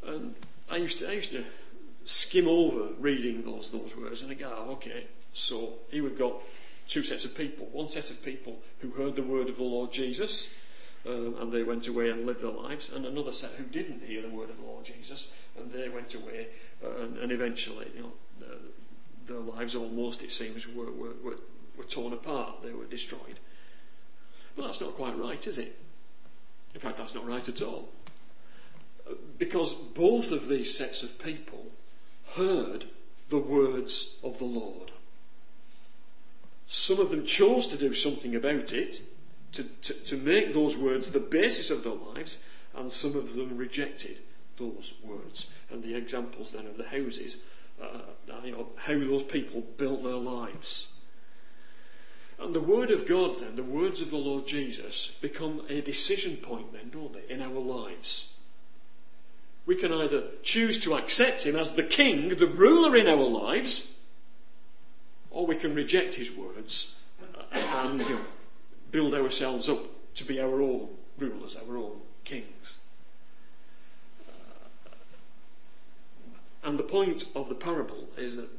And 0.02 0.34
I 0.72 0.78
used 0.78 0.98
to, 1.00 1.08
I 1.08 1.14
used 1.14 1.32
to 1.34 1.46
skim 2.04 2.48
over 2.48 2.96
reading 3.00 3.44
those, 3.44 3.70
those 3.70 3.96
words 3.96 4.22
and 4.22 4.30
think, 4.30 4.42
ah, 4.44 4.66
oh, 4.66 4.72
okay, 4.72 5.06
so 5.34 5.74
here 5.92 6.04
we've 6.04 6.18
got 6.18 6.34
two 6.88 7.04
sets 7.04 7.26
of 7.26 7.36
people. 7.36 7.70
One 7.72 7.90
set 7.90 8.10
of 8.10 8.26
people 8.26 8.58
who 8.80 8.90
heard 8.90 9.16
the 9.16 9.22
word 9.22 9.50
of 9.50 9.58
the 9.58 9.64
Lord 9.64 9.92
Jesus 9.92 10.50
um, 11.08 11.36
and 11.40 11.52
they 11.52 11.64
went 11.64 11.88
away 11.88 12.10
and 12.10 12.26
lived 12.26 12.42
their 12.42 12.52
lives, 12.52 12.90
and 12.90 13.06
another 13.06 13.32
set 13.32 13.52
who 13.52 13.64
didn't 13.64 14.04
hear 14.04 14.22
the 14.22 14.30
word 14.30 14.50
of 14.50 14.58
the 14.58 14.64
Lord 14.64 14.86
Jesus 14.86 15.32
and 15.58 15.72
they 15.72 15.90
went 15.90 16.14
away 16.16 16.48
uh, 16.84 17.04
and, 17.04 17.18
and, 17.18 17.32
eventually, 17.32 17.88
you 17.96 18.02
know, 18.02 18.12
uh, 18.44 18.56
their 19.26 19.40
lives 19.40 19.76
almost, 19.76 20.24
it 20.24 20.32
seems, 20.32 20.68
were, 20.68 20.92
were, 20.92 21.14
were, 21.24 21.38
were 21.78 21.84
torn 21.84 22.14
apart. 22.14 22.64
They 22.64 22.72
were 22.72 22.86
destroyed. 22.86 23.40
Well, 24.56 24.68
that's 24.68 24.82
not 24.82 24.96
quite 24.96 25.18
right, 25.18 25.46
is 25.46 25.58
it? 25.58 25.78
In 26.74 26.80
fact, 26.80 26.98
that's 26.98 27.16
not 27.16 27.28
right 27.28 27.48
at 27.48 27.62
all. 27.62 27.90
Because 29.38 29.74
both 29.74 30.32
of 30.32 30.48
these 30.48 30.76
sets 30.76 31.04
of 31.04 31.20
people 31.20 31.68
heard 32.36 32.86
the 33.30 33.38
words 33.38 34.18
of 34.24 34.38
the 34.38 34.46
Lord. 34.46 34.92
Some 36.68 37.00
of 37.00 37.10
them 37.12 37.26
chose 37.26 37.68
to 37.68 37.78
do 37.78 37.94
something 37.94 38.36
about 38.36 38.72
it, 38.72 39.02
to, 39.54 39.64
to, 39.64 39.94
to 39.94 40.18
make 40.18 40.54
those 40.54 40.78
words 40.78 41.12
the 41.12 41.20
basis 41.20 41.70
of 41.70 41.84
their 41.84 41.94
lives, 41.94 42.38
and 42.76 42.92
some 42.92 43.16
of 43.16 43.36
them 43.36 43.58
rejected 43.58 44.20
those 44.58 44.94
words. 45.04 45.52
And 45.70 45.84
the 45.84 45.96
examples 45.96 46.54
then 46.54 46.68
of 46.68 46.78
the 46.78 46.88
houses, 46.88 47.38
uh, 47.82 48.00
you 48.44 48.52
know, 48.52 48.68
how 48.78 48.98
those 48.98 49.24
people 49.24 49.62
built 49.78 50.04
their 50.04 50.14
lives. 50.14 50.88
And 52.40 52.56
the 52.56 52.62
Word 52.62 52.90
of 52.90 53.08
God, 53.08 53.38
then, 53.38 53.56
the 53.56 53.64
words 53.64 54.02
of 54.02 54.10
the 54.10 54.18
Lord 54.18 54.48
Jesus, 54.48 55.12
become 55.22 55.62
a 55.70 55.82
decision 55.82 56.38
point, 56.38 56.74
then, 56.74 56.90
don't 56.90 57.14
they, 57.14 57.34
in 57.34 57.42
our 57.42 57.60
lives? 57.60 58.34
We 59.68 59.76
can 59.76 59.94
either 59.94 60.24
choose 60.42 60.80
to 60.80 60.96
accept 60.96 61.46
Him 61.46 61.56
as 61.56 61.74
the 61.74 61.84
King, 61.84 62.30
the 62.30 62.48
ruler 62.48 62.96
in 62.96 63.08
our 63.08 63.28
lives, 63.28 63.98
or 65.30 65.46
we 65.46 65.56
can 65.56 65.76
reject 65.76 66.16
His 66.16 66.32
words 66.32 66.96
and 67.54 67.98
know, 68.00 68.20
build 68.92 69.14
ourselves 69.14 69.70
up 69.70 69.86
to 70.16 70.24
be 70.24 70.40
our 70.40 70.62
own 70.62 70.90
rulers, 71.18 71.56
our 71.68 71.78
own 71.78 72.02
kings. 72.24 72.78
And 76.64 76.78
the 76.78 76.84
point 76.84 77.26
of 77.36 77.50
the 77.50 77.56
parable 77.56 78.10
is 78.18 78.36
that 78.36 78.50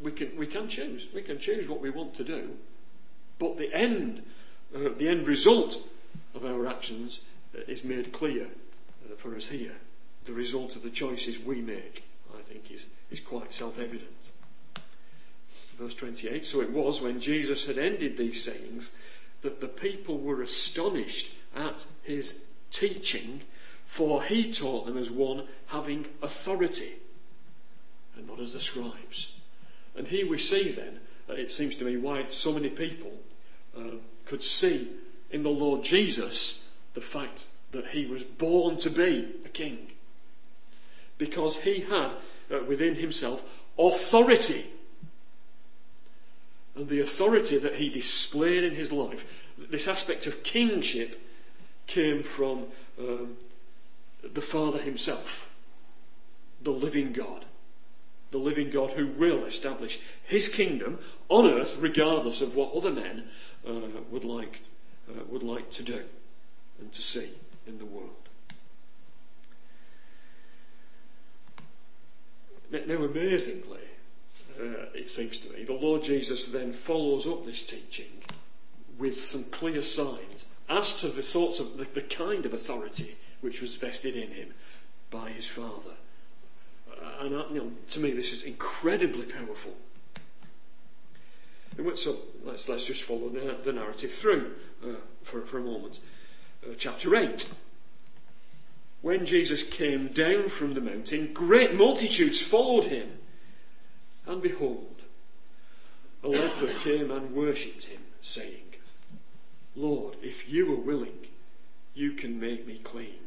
we 0.00 0.12
can, 0.12 0.36
we 0.36 0.46
can 0.46 0.68
choose. 0.68 1.06
We 1.14 1.22
can 1.22 1.38
choose 1.38 1.68
what 1.68 1.80
we 1.80 1.90
want 1.90 2.14
to 2.14 2.24
do, 2.24 2.56
but 3.38 3.56
the 3.56 3.72
end, 3.72 4.22
uh, 4.74 4.90
the 4.96 5.08
end 5.08 5.26
result 5.26 5.82
of 6.34 6.44
our 6.44 6.66
actions 6.66 7.22
uh, 7.56 7.60
is 7.66 7.82
made 7.82 8.12
clear 8.12 8.44
uh, 8.46 9.16
for 9.16 9.34
us 9.34 9.48
here. 9.48 9.76
The 10.24 10.34
result 10.34 10.76
of 10.76 10.82
the 10.82 10.90
choices 10.90 11.38
we 11.38 11.62
make, 11.62 12.04
I 12.36 12.42
think, 12.42 12.70
is, 12.70 12.86
is 13.10 13.20
quite 13.20 13.52
self 13.52 13.78
evident. 13.78 14.32
Verse 15.78 15.94
28 15.94 16.44
So 16.44 16.60
it 16.60 16.70
was 16.70 17.00
when 17.00 17.20
Jesus 17.20 17.66
had 17.66 17.78
ended 17.78 18.16
these 18.16 18.42
sayings 18.42 18.92
that 19.42 19.60
the 19.60 19.68
people 19.68 20.18
were 20.18 20.42
astonished 20.42 21.32
at 21.54 21.86
his 22.02 22.40
teaching, 22.70 23.42
for 23.86 24.22
he 24.22 24.50
taught 24.50 24.86
them 24.86 24.96
as 24.96 25.10
one 25.10 25.44
having 25.66 26.06
authority 26.22 26.94
and 28.16 28.26
not 28.26 28.40
as 28.40 28.52
the 28.52 28.60
scribes. 28.60 29.32
And 29.94 30.08
here 30.08 30.28
we 30.28 30.38
see 30.38 30.70
then, 30.70 31.00
it 31.28 31.50
seems 31.50 31.76
to 31.76 31.84
me, 31.84 31.96
why 31.96 32.26
so 32.30 32.52
many 32.52 32.68
people 32.68 33.12
uh, 33.76 33.96
could 34.24 34.42
see 34.42 34.90
in 35.30 35.42
the 35.42 35.50
Lord 35.50 35.82
Jesus 35.82 36.68
the 36.94 37.00
fact 37.00 37.46
that 37.72 37.88
he 37.88 38.06
was 38.06 38.24
born 38.24 38.76
to 38.78 38.90
be 38.90 39.34
a 39.44 39.48
king. 39.48 39.92
Because 41.18 41.58
he 41.58 41.80
had 41.80 42.10
uh, 42.50 42.62
within 42.66 42.94
himself 42.94 43.42
authority. 43.78 44.66
And 46.76 46.88
the 46.88 47.00
authority 47.00 47.58
that 47.58 47.76
he 47.76 47.88
displayed 47.88 48.62
in 48.62 48.74
his 48.74 48.92
life, 48.92 49.24
this 49.58 49.88
aspect 49.88 50.26
of 50.26 50.42
kingship, 50.42 51.20
came 51.86 52.22
from 52.22 52.66
um, 52.98 53.36
the 54.22 54.42
Father 54.42 54.78
himself, 54.78 55.48
the 56.60 56.72
living 56.72 57.12
God 57.12 57.46
the 58.30 58.38
living 58.38 58.70
God 58.70 58.92
who 58.92 59.06
will 59.06 59.44
establish 59.44 60.00
his 60.24 60.48
kingdom 60.48 60.98
on 61.28 61.46
earth, 61.46 61.76
regardless 61.78 62.40
of 62.40 62.54
what 62.54 62.74
other 62.74 62.90
men 62.90 63.24
uh, 63.66 63.72
would, 64.10 64.24
like, 64.24 64.60
uh, 65.08 65.22
would 65.28 65.42
like 65.42 65.70
to 65.70 65.82
do 65.82 66.02
and 66.78 66.92
to 66.92 67.00
see 67.00 67.30
in 67.66 67.78
the 67.78 67.84
world. 67.84 68.10
Now, 72.70 73.04
amazingly, 73.04 73.80
uh, 74.60 74.86
it 74.94 75.10
seems 75.10 75.38
to 75.40 75.52
me, 75.52 75.64
the 75.64 75.72
Lord 75.72 76.02
Jesus 76.02 76.46
then 76.48 76.72
follows 76.72 77.26
up 77.26 77.44
this 77.44 77.62
teaching 77.62 78.22
with 78.98 79.20
some 79.20 79.44
clear 79.44 79.82
signs 79.82 80.46
as 80.68 80.94
to 81.00 81.08
the 81.08 81.22
sorts 81.22 81.60
of 81.60 81.76
the, 81.76 81.84
the 81.94 82.02
kind 82.02 82.46
of 82.46 82.54
authority 82.54 83.16
which 83.40 83.60
was 83.60 83.76
vested 83.76 84.16
in 84.16 84.30
him 84.30 84.54
by 85.10 85.30
his 85.30 85.46
Father 85.46 85.92
and 87.20 87.30
you 87.52 87.60
know, 87.60 87.72
to 87.88 88.00
me, 88.00 88.12
this 88.12 88.32
is 88.32 88.42
incredibly 88.42 89.24
powerful. 89.24 89.74
So 91.94 92.18
let's, 92.44 92.68
let's 92.68 92.84
just 92.84 93.02
follow 93.02 93.28
the, 93.28 93.56
the 93.62 93.72
narrative 93.72 94.12
through 94.12 94.52
uh, 94.84 94.94
for, 95.22 95.42
for 95.42 95.58
a 95.58 95.62
moment. 95.62 96.00
Uh, 96.64 96.74
chapter 96.78 97.14
8. 97.14 97.52
When 99.02 99.26
Jesus 99.26 99.62
came 99.62 100.08
down 100.08 100.48
from 100.48 100.74
the 100.74 100.80
mountain, 100.80 101.32
great 101.32 101.74
multitudes 101.74 102.40
followed 102.40 102.84
him. 102.84 103.18
And 104.26 104.42
behold, 104.42 105.02
a 106.22 106.28
leper 106.28 106.72
came 106.82 107.10
and 107.10 107.34
worshipped 107.34 107.84
him, 107.86 108.00
saying, 108.20 108.74
Lord, 109.76 110.16
if 110.22 110.50
you 110.50 110.72
are 110.72 110.80
willing, 110.80 111.28
you 111.94 112.12
can 112.12 112.40
make 112.40 112.66
me 112.66 112.80
clean. 112.82 113.20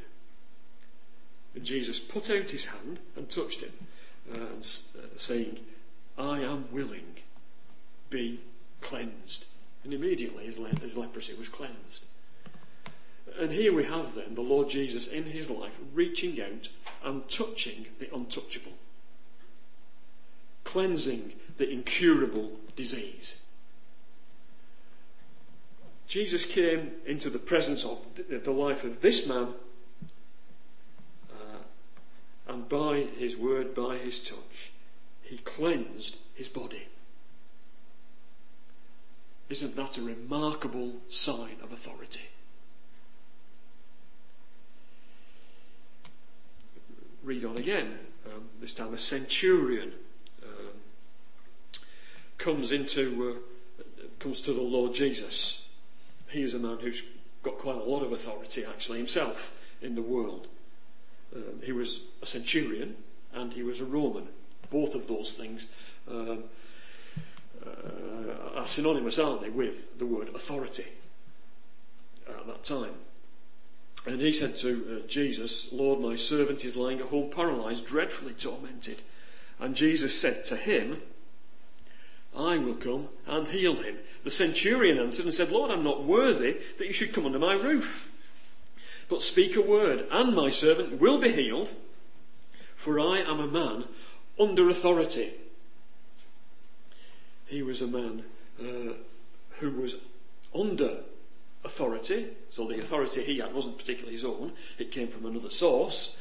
And 1.55 1.63
Jesus 1.63 1.99
put 1.99 2.29
out 2.29 2.49
his 2.49 2.65
hand 2.65 2.99
and 3.15 3.29
touched 3.29 3.61
him, 3.61 3.73
uh, 4.31 4.39
and, 4.39 4.79
uh, 4.97 5.07
saying, 5.15 5.59
I 6.17 6.41
am 6.41 6.71
willing, 6.71 7.17
be 8.09 8.41
cleansed. 8.81 9.45
And 9.83 9.93
immediately 9.93 10.45
his, 10.45 10.59
le- 10.59 10.79
his 10.81 10.97
leprosy 10.97 11.33
was 11.33 11.49
cleansed. 11.49 12.03
And 13.39 13.51
here 13.51 13.73
we 13.73 13.85
have 13.85 14.15
then 14.15 14.35
the 14.35 14.41
Lord 14.41 14.69
Jesus 14.69 15.07
in 15.07 15.23
his 15.23 15.49
life 15.49 15.77
reaching 15.93 16.41
out 16.41 16.67
and 17.03 17.27
touching 17.29 17.85
the 17.99 18.13
untouchable, 18.13 18.73
cleansing 20.71 21.33
the 21.57 21.69
incurable 21.69 22.51
disease. 22.75 23.41
Jesus 26.07 26.45
came 26.45 26.91
into 27.05 27.29
the 27.29 27.39
presence 27.39 27.85
of 27.85 28.05
the 28.29 28.51
life 28.51 28.83
of 28.83 29.01
this 29.01 29.27
man 29.27 29.53
and 32.49 32.67
by 32.67 33.05
his 33.17 33.37
word, 33.37 33.75
by 33.75 33.97
his 33.97 34.19
touch, 34.19 34.71
he 35.21 35.37
cleansed 35.37 36.17
his 36.33 36.49
body. 36.49 36.87
Isn't 39.49 39.75
that 39.75 39.99
a 39.99 40.01
remarkable 40.01 40.95
sign 41.07 41.57
of 41.63 41.71
authority? 41.71 42.27
Read 47.23 47.45
on 47.45 47.57
again. 47.57 47.99
Um, 48.25 48.49
this 48.59 48.73
time, 48.73 48.95
a 48.95 48.97
centurion 48.97 49.93
comes 52.39 52.71
into 52.71 53.37
uh, 53.79 53.83
comes 54.17 54.41
to 54.41 54.53
the 54.53 54.61
Lord 54.61 54.93
Jesus. 54.93 55.63
He 56.29 56.41
is 56.41 56.55
a 56.55 56.59
man 56.59 56.77
who's 56.81 57.03
got 57.43 57.57
quite 57.57 57.77
a 57.77 57.83
lot 57.83 58.03
of 58.03 58.11
authority, 58.11 58.65
actually, 58.65 58.97
himself 58.97 59.51
in 59.81 59.95
the 59.95 60.01
world. 60.01 60.47
Um, 61.35 61.61
he 61.63 61.71
was 61.71 62.01
a 62.21 62.25
centurion 62.25 62.95
and 63.33 63.53
he 63.53 63.63
was 63.63 63.79
a 63.79 63.85
Roman. 63.85 64.27
Both 64.69 64.95
of 64.95 65.07
those 65.07 65.33
things 65.33 65.67
um, 66.09 66.43
uh, 67.65 68.59
are 68.59 68.67
synonymous, 68.67 69.19
aren't 69.19 69.41
they, 69.41 69.49
with 69.49 69.97
the 69.99 70.05
word 70.05 70.29
authority 70.33 70.85
at 72.27 72.47
that 72.47 72.63
time. 72.63 72.93
And 74.05 74.21
he 74.21 74.31
said 74.31 74.55
to 74.55 75.01
uh, 75.03 75.07
Jesus, 75.07 75.71
Lord, 75.71 75.99
my 75.99 76.15
servant 76.15 76.63
is 76.63 76.75
lying 76.75 76.99
at 76.99 77.07
home 77.07 77.29
paralyzed, 77.29 77.85
dreadfully 77.85 78.33
tormented. 78.33 79.01
And 79.59 79.75
Jesus 79.75 80.17
said 80.17 80.43
to 80.45 80.55
him, 80.55 81.01
I 82.35 82.57
will 82.57 82.75
come 82.75 83.09
and 83.27 83.47
heal 83.47 83.75
him. 83.75 83.97
The 84.23 84.31
centurion 84.31 84.99
answered 84.99 85.25
and 85.25 85.33
said, 85.33 85.51
Lord, 85.51 85.71
I'm 85.71 85.83
not 85.83 86.03
worthy 86.03 86.57
that 86.77 86.87
you 86.87 86.93
should 86.93 87.13
come 87.13 87.25
under 87.25 87.39
my 87.39 87.53
roof. 87.53 88.09
But 89.07 89.21
speak 89.21 89.55
a 89.55 89.61
word, 89.61 90.05
and 90.11 90.35
my 90.35 90.49
servant 90.49 90.99
will 90.99 91.19
be 91.19 91.31
healed, 91.31 91.73
for 92.75 92.99
I 92.99 93.19
am 93.19 93.39
a 93.39 93.47
man 93.47 93.85
under 94.39 94.69
authority. 94.69 95.33
He 97.47 97.63
was 97.63 97.81
a 97.81 97.87
man 97.87 98.23
uh, 98.59 98.93
who 99.57 99.71
was 99.71 99.95
under 100.53 100.99
authority, 101.63 102.27
so 102.49 102.67
the 102.67 102.79
authority 102.79 103.23
he 103.23 103.39
had 103.39 103.53
wasn't 103.53 103.77
particularly 103.77 104.13
his 104.13 104.25
own, 104.25 104.53
it 104.77 104.91
came 104.91 105.07
from 105.07 105.25
another 105.25 105.49
source, 105.49 106.15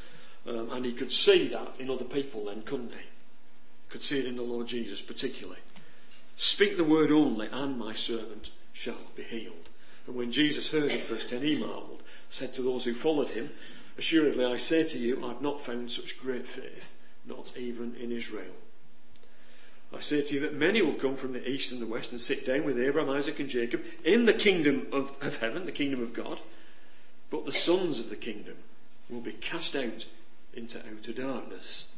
um, 0.46 0.70
and 0.72 0.86
he 0.86 0.92
could 0.92 1.12
see 1.12 1.48
that 1.48 1.78
in 1.78 1.90
other 1.90 2.04
people 2.04 2.46
then, 2.46 2.62
couldn't 2.62 2.92
he? 2.92 3.06
Could 3.90 4.02
see 4.02 4.18
it 4.18 4.26
in 4.26 4.36
the 4.36 4.42
Lord 4.42 4.66
Jesus 4.66 5.00
particularly. 5.00 5.60
Speak 6.38 6.76
the 6.76 6.84
word 6.84 7.10
only, 7.10 7.48
and 7.50 7.76
my 7.76 7.92
servant 7.92 8.50
shall 8.72 9.10
be 9.16 9.24
healed. 9.24 9.68
And 10.06 10.14
when 10.14 10.30
Jesus 10.30 10.70
heard 10.70 10.92
it, 10.92 11.02
verse 11.02 11.28
10, 11.28 11.42
he 11.42 11.56
marvelled, 11.56 12.04
said 12.30 12.54
to 12.54 12.62
those 12.62 12.84
who 12.84 12.94
followed 12.94 13.30
him, 13.30 13.50
Assuredly 13.98 14.44
I 14.44 14.56
say 14.56 14.84
to 14.84 14.98
you, 14.98 15.26
I've 15.26 15.42
not 15.42 15.60
found 15.60 15.90
such 15.90 16.20
great 16.20 16.48
faith, 16.48 16.94
not 17.26 17.52
even 17.56 17.96
in 17.96 18.12
Israel. 18.12 18.54
I 19.92 19.98
say 19.98 20.22
to 20.22 20.34
you 20.34 20.40
that 20.40 20.54
many 20.54 20.80
will 20.80 20.94
come 20.94 21.16
from 21.16 21.32
the 21.32 21.48
east 21.48 21.72
and 21.72 21.82
the 21.82 21.86
west 21.86 22.12
and 22.12 22.20
sit 22.20 22.46
down 22.46 22.62
with 22.62 22.78
Abraham, 22.78 23.10
Isaac, 23.10 23.40
and 23.40 23.48
Jacob 23.48 23.82
in 24.04 24.26
the 24.26 24.32
kingdom 24.32 24.86
of, 24.92 25.16
of 25.20 25.38
heaven, 25.38 25.64
the 25.64 25.72
kingdom 25.72 26.00
of 26.00 26.12
God. 26.12 26.40
But 27.30 27.46
the 27.46 27.52
sons 27.52 27.98
of 27.98 28.10
the 28.10 28.16
kingdom 28.16 28.58
will 29.10 29.20
be 29.20 29.32
cast 29.32 29.74
out 29.74 30.06
into 30.54 30.78
outer 30.78 31.12
darkness. 31.12 31.88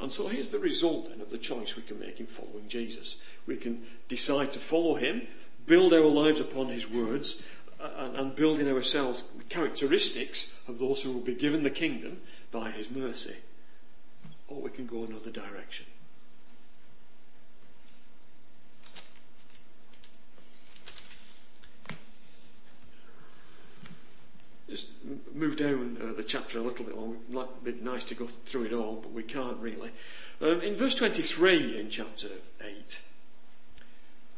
And 0.00 0.10
so 0.10 0.28
here's 0.28 0.50
the 0.50 0.58
result 0.58 1.10
then 1.10 1.20
of 1.20 1.30
the 1.30 1.38
choice 1.38 1.76
we 1.76 1.82
can 1.82 2.00
make 2.00 2.20
in 2.20 2.26
following 2.26 2.68
Jesus. 2.68 3.20
We 3.46 3.56
can 3.56 3.84
decide 4.08 4.50
to 4.52 4.58
follow 4.58 4.94
him, 4.94 5.26
build 5.66 5.92
our 5.92 6.06
lives 6.06 6.40
upon 6.40 6.68
his 6.68 6.88
words, 6.88 7.42
uh, 7.78 7.90
and, 7.98 8.16
and 8.16 8.36
build 8.36 8.58
in 8.58 8.68
ourselves 8.68 9.30
characteristics 9.48 10.54
of 10.66 10.78
those 10.78 11.02
who 11.02 11.12
will 11.12 11.20
be 11.20 11.34
given 11.34 11.62
the 11.62 11.70
kingdom 11.70 12.20
by 12.50 12.70
his 12.70 12.90
mercy. 12.90 13.36
Or 14.48 14.62
we 14.62 14.70
can 14.70 14.86
go 14.86 15.04
another 15.04 15.30
direction. 15.30 15.86
Just 24.70 24.86
move 25.34 25.56
down 25.56 25.98
uh, 26.00 26.12
the 26.12 26.22
chapter 26.22 26.58
a 26.58 26.62
little 26.62 26.84
bit. 26.84 26.94
It'd 26.94 27.64
be 27.64 27.84
nice 27.84 28.04
to 28.04 28.14
go 28.14 28.26
through 28.26 28.66
it 28.66 28.72
all, 28.72 28.96
but 29.02 29.12
we 29.12 29.24
can't 29.24 29.58
really. 29.58 29.90
Um, 30.40 30.60
in 30.62 30.76
verse 30.76 30.94
23 30.94 31.78
in 31.78 31.90
chapter 31.90 32.28
8, 32.64 33.02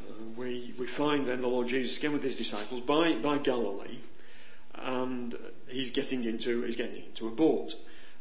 uh, 0.01 0.13
we, 0.37 0.75
we 0.79 0.87
find 0.87 1.29
then 1.29 1.43
the 1.43 1.49
Lord 1.49 1.69
Jesus 1.69 1.99
again 1.99 2.13
with 2.13 2.23
his 2.23 2.37
disciples 2.37 2.81
by, 2.81 3.13
by 3.13 3.37
Galilee, 3.39 3.99
and 4.75 5.37
he's 5.69 5.91
getting 5.91 6.25
into 6.25 6.63
he's 6.63 6.77
getting 6.77 7.05
into 7.05 7.29
a 7.29 7.31
boat. 7.31 7.75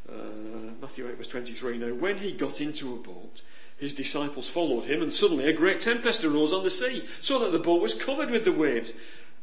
Uh, 0.09 0.73
Matthew 0.81 1.07
8 1.07 1.15
verse 1.15 1.27
23. 1.27 1.77
Now, 1.77 1.93
when 1.93 2.17
he 2.17 2.33
got 2.33 2.59
into 2.59 2.93
a 2.93 2.97
boat, 2.97 3.41
his 3.77 3.93
disciples 3.93 4.49
followed 4.49 4.83
him, 4.85 5.01
and 5.01 5.13
suddenly 5.13 5.47
a 5.47 5.53
great 5.53 5.79
tempest 5.79 6.25
arose 6.25 6.51
on 6.51 6.63
the 6.63 6.69
sea, 6.69 7.05
so 7.21 7.39
that 7.39 7.53
the 7.53 7.59
boat 7.59 7.81
was 7.81 7.93
covered 7.93 8.29
with 8.29 8.43
the 8.43 8.51
waves. 8.51 8.93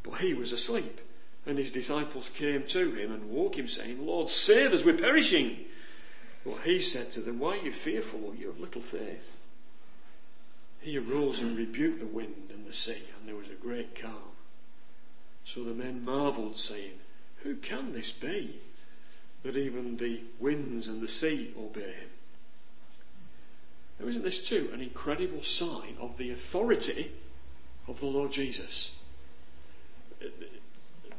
But 0.02 0.20
he 0.20 0.34
was 0.34 0.52
asleep. 0.52 1.00
And 1.48 1.56
his 1.56 1.70
disciples 1.70 2.28
came 2.28 2.64
to 2.64 2.92
him 2.92 3.10
and 3.10 3.30
woke 3.30 3.56
him, 3.56 3.66
saying, 3.66 4.04
Lord, 4.04 4.28
save 4.28 4.74
us, 4.74 4.84
we're 4.84 4.92
perishing. 4.92 5.64
But 6.44 6.58
he 6.64 6.78
said 6.78 7.10
to 7.12 7.22
them, 7.22 7.38
Why 7.38 7.56
are 7.56 7.64
you 7.64 7.72
fearful, 7.72 8.34
you 8.38 8.50
of 8.50 8.60
little 8.60 8.82
faith? 8.82 9.46
He 10.80 10.98
arose 10.98 11.40
and 11.40 11.56
rebuked 11.56 12.00
the 12.00 12.06
wind 12.06 12.50
and 12.52 12.66
the 12.66 12.72
sea, 12.74 13.02
and 13.18 13.26
there 13.26 13.34
was 13.34 13.48
a 13.48 13.54
great 13.54 13.98
calm. 13.98 14.36
So 15.42 15.64
the 15.64 15.72
men 15.72 16.04
marvelled, 16.04 16.58
saying, 16.58 16.98
Who 17.42 17.56
can 17.56 17.94
this 17.94 18.12
be, 18.12 18.60
that 19.42 19.56
even 19.56 19.96
the 19.96 20.20
winds 20.38 20.86
and 20.86 21.00
the 21.00 21.08
sea 21.08 21.54
obey 21.58 21.80
him? 21.80 22.10
Now, 23.98 24.06
isn't 24.06 24.22
this 24.22 24.46
too 24.46 24.68
an 24.74 24.82
incredible 24.82 25.42
sign 25.42 25.96
of 25.98 26.18
the 26.18 26.30
authority 26.30 27.12
of 27.86 28.00
the 28.00 28.06
Lord 28.06 28.32
Jesus? 28.32 28.92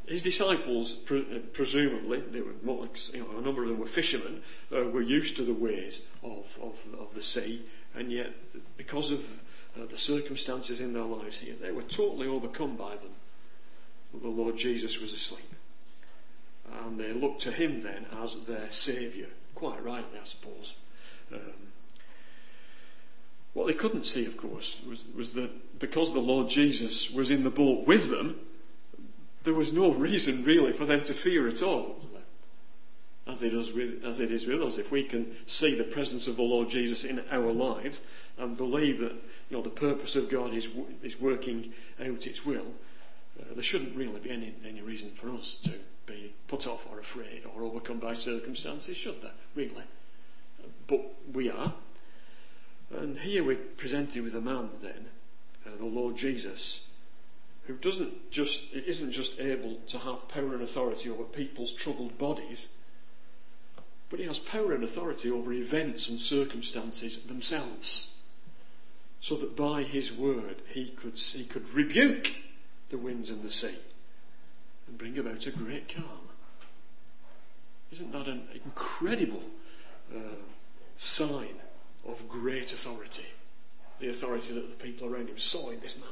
His 0.10 0.24
disciples, 0.24 0.94
pre- 0.94 1.22
uh, 1.22 1.40
presumably, 1.54 2.20
they 2.20 2.42
were 2.42 2.56
more 2.64 2.90
you 3.14 3.20
know, 3.20 3.38
a 3.38 3.42
number 3.42 3.62
of 3.62 3.70
them 3.70 3.80
were 3.80 3.86
fishermen, 3.86 4.42
uh, 4.76 4.84
were 4.86 5.02
used 5.02 5.36
to 5.36 5.44
the 5.44 5.54
ways 5.54 6.02
of, 6.24 6.46
of, 6.62 6.76
of 7.00 7.14
the 7.14 7.22
sea, 7.22 7.64
and 7.96 8.12
yet, 8.12 8.34
because 8.76 9.12
of 9.12 9.42
uh, 9.80 9.86
the 9.86 9.98
circumstances 9.98 10.82
in 10.82 10.94
their 10.94 11.04
lives 11.04 11.38
here, 11.38 11.54
they 11.62 11.72
were 11.72 11.84
totally 11.84 12.28
overcome 12.28 12.76
by 12.76 12.96
them. 12.96 13.12
But 14.12 14.24
the 14.24 14.30
Lord 14.30 14.58
Jesus 14.58 15.00
was 15.00 15.14
asleep. 15.14 15.54
And 16.86 17.00
they 17.00 17.14
looked 17.14 17.42
to 17.42 17.52
him 17.52 17.82
then 17.82 18.08
as 18.24 18.36
their 18.46 18.70
Saviour. 18.70 19.28
Quite 19.54 19.84
rightly, 19.84 20.20
I 20.20 20.24
suppose. 20.24 20.76
Um, 21.32 21.70
what 23.54 23.68
they 23.68 23.74
couldn't 23.74 24.06
see, 24.06 24.26
of 24.26 24.38
course, 24.38 24.82
was, 24.88 25.08
was 25.16 25.34
that 25.34 25.80
because 25.80 26.14
the 26.14 26.20
Lord 26.20 26.50
Jesus 26.50 27.12
was 27.12 27.30
in 27.32 27.44
the 27.44 27.50
boat 27.50 27.86
with 27.86 28.10
them, 28.10 28.40
there 29.44 29.54
was 29.54 29.74
no 29.74 29.92
reason 29.92 30.44
really 30.44 30.74
for 30.74 30.86
them 30.86 31.04
to 31.06 31.14
fear 31.14 31.48
at 31.48 31.62
all, 31.62 32.00
As 33.28 33.44
it, 33.44 33.54
is 33.54 33.72
with, 33.72 34.04
as 34.04 34.20
it 34.20 34.32
is 34.32 34.48
with 34.48 34.62
us, 34.62 34.78
if 34.78 34.92
we 34.92 35.04
can 35.04 35.36
see 35.46 35.76
the 35.76 35.84
presence 35.84 36.28
of 36.28 36.36
the 36.36 36.42
Lord 36.44 36.70
Jesus 36.70 37.04
in 37.06 37.24
our 37.32 37.52
lives 37.52 38.02
and 38.38 38.58
believe 38.58 39.00
that 39.00 39.14
you 39.50 39.58
know, 39.58 39.62
the 39.62 39.70
purpose 39.70 40.16
of 40.16 40.30
God 40.30 40.54
is, 40.54 40.70
is 41.04 41.20
working 41.20 41.72
out 42.00 42.28
its 42.28 42.46
will, 42.46 42.74
uh, 43.40 43.54
there 43.54 43.64
shouldn't 43.64 43.96
really 43.96 44.20
be 44.20 44.32
any, 44.32 44.54
any 44.68 44.82
reason 44.82 45.12
for 45.12 45.30
us 45.30 45.56
to 45.58 45.72
be 46.06 46.34
put 46.48 46.68
off 46.68 46.86
or 46.92 47.00
afraid 47.00 47.44
or 47.56 47.64
overcome 47.64 48.00
by 48.00 48.14
circumstances, 48.14 48.98
should 48.98 49.22
there, 49.22 49.32
really? 49.56 49.84
But 50.88 51.02
we 51.32 51.50
are. 51.50 51.74
And 52.92 53.20
here 53.20 53.44
we're 53.44 53.56
presented 53.56 54.24
with 54.24 54.36
a 54.36 54.42
man 54.42 54.70
then, 54.82 55.06
uh, 55.66 55.78
the 55.78 55.86
Lord 55.86 56.18
Jesus, 56.18 56.88
who 57.70 57.76
doesn't 57.76 58.32
just, 58.32 58.74
isn't 58.74 59.12
just 59.12 59.40
able 59.40 59.76
to 59.86 60.00
have 60.00 60.28
power 60.28 60.56
and 60.56 60.64
authority 60.64 61.08
over 61.08 61.24
people's 61.24 61.72
troubled 61.72 62.18
bodies, 62.18 62.70
but 64.10 64.20
he 64.20 64.26
has 64.26 64.40
power 64.40 64.74
and 64.74 64.84
authority 64.84 65.30
over 65.30 65.54
events 65.54 66.10
and 66.10 66.20
circumstances 66.20 67.18
themselves. 67.18 68.08
So 69.22 69.36
that 69.36 69.56
by 69.56 69.84
his 69.84 70.12
word 70.12 70.64
he 70.74 70.90
could, 70.90 71.16
he 71.20 71.44
could 71.44 71.70
rebuke 71.70 72.34
the 72.90 72.98
winds 72.98 73.30
and 73.30 73.44
the 73.44 73.52
sea 73.52 73.78
and 74.88 74.98
bring 74.98 75.20
about 75.20 75.46
a 75.46 75.52
great 75.52 75.94
calm. 75.94 76.30
Isn't 77.92 78.12
that 78.14 78.28
an 78.28 78.48
incredible 78.66 79.44
uh, 80.12 80.38
sign 80.98 81.54
of 82.08 82.28
great 82.28 82.74
authority? 82.74 83.28
The 84.00 84.10
authority 84.10 84.56
that 84.56 84.70
the 84.70 84.84
people 84.84 85.08
around 85.08 85.30
him 85.30 85.38
saw 85.38 85.70
in 85.70 85.82
this 85.82 85.98
man. 85.98 86.10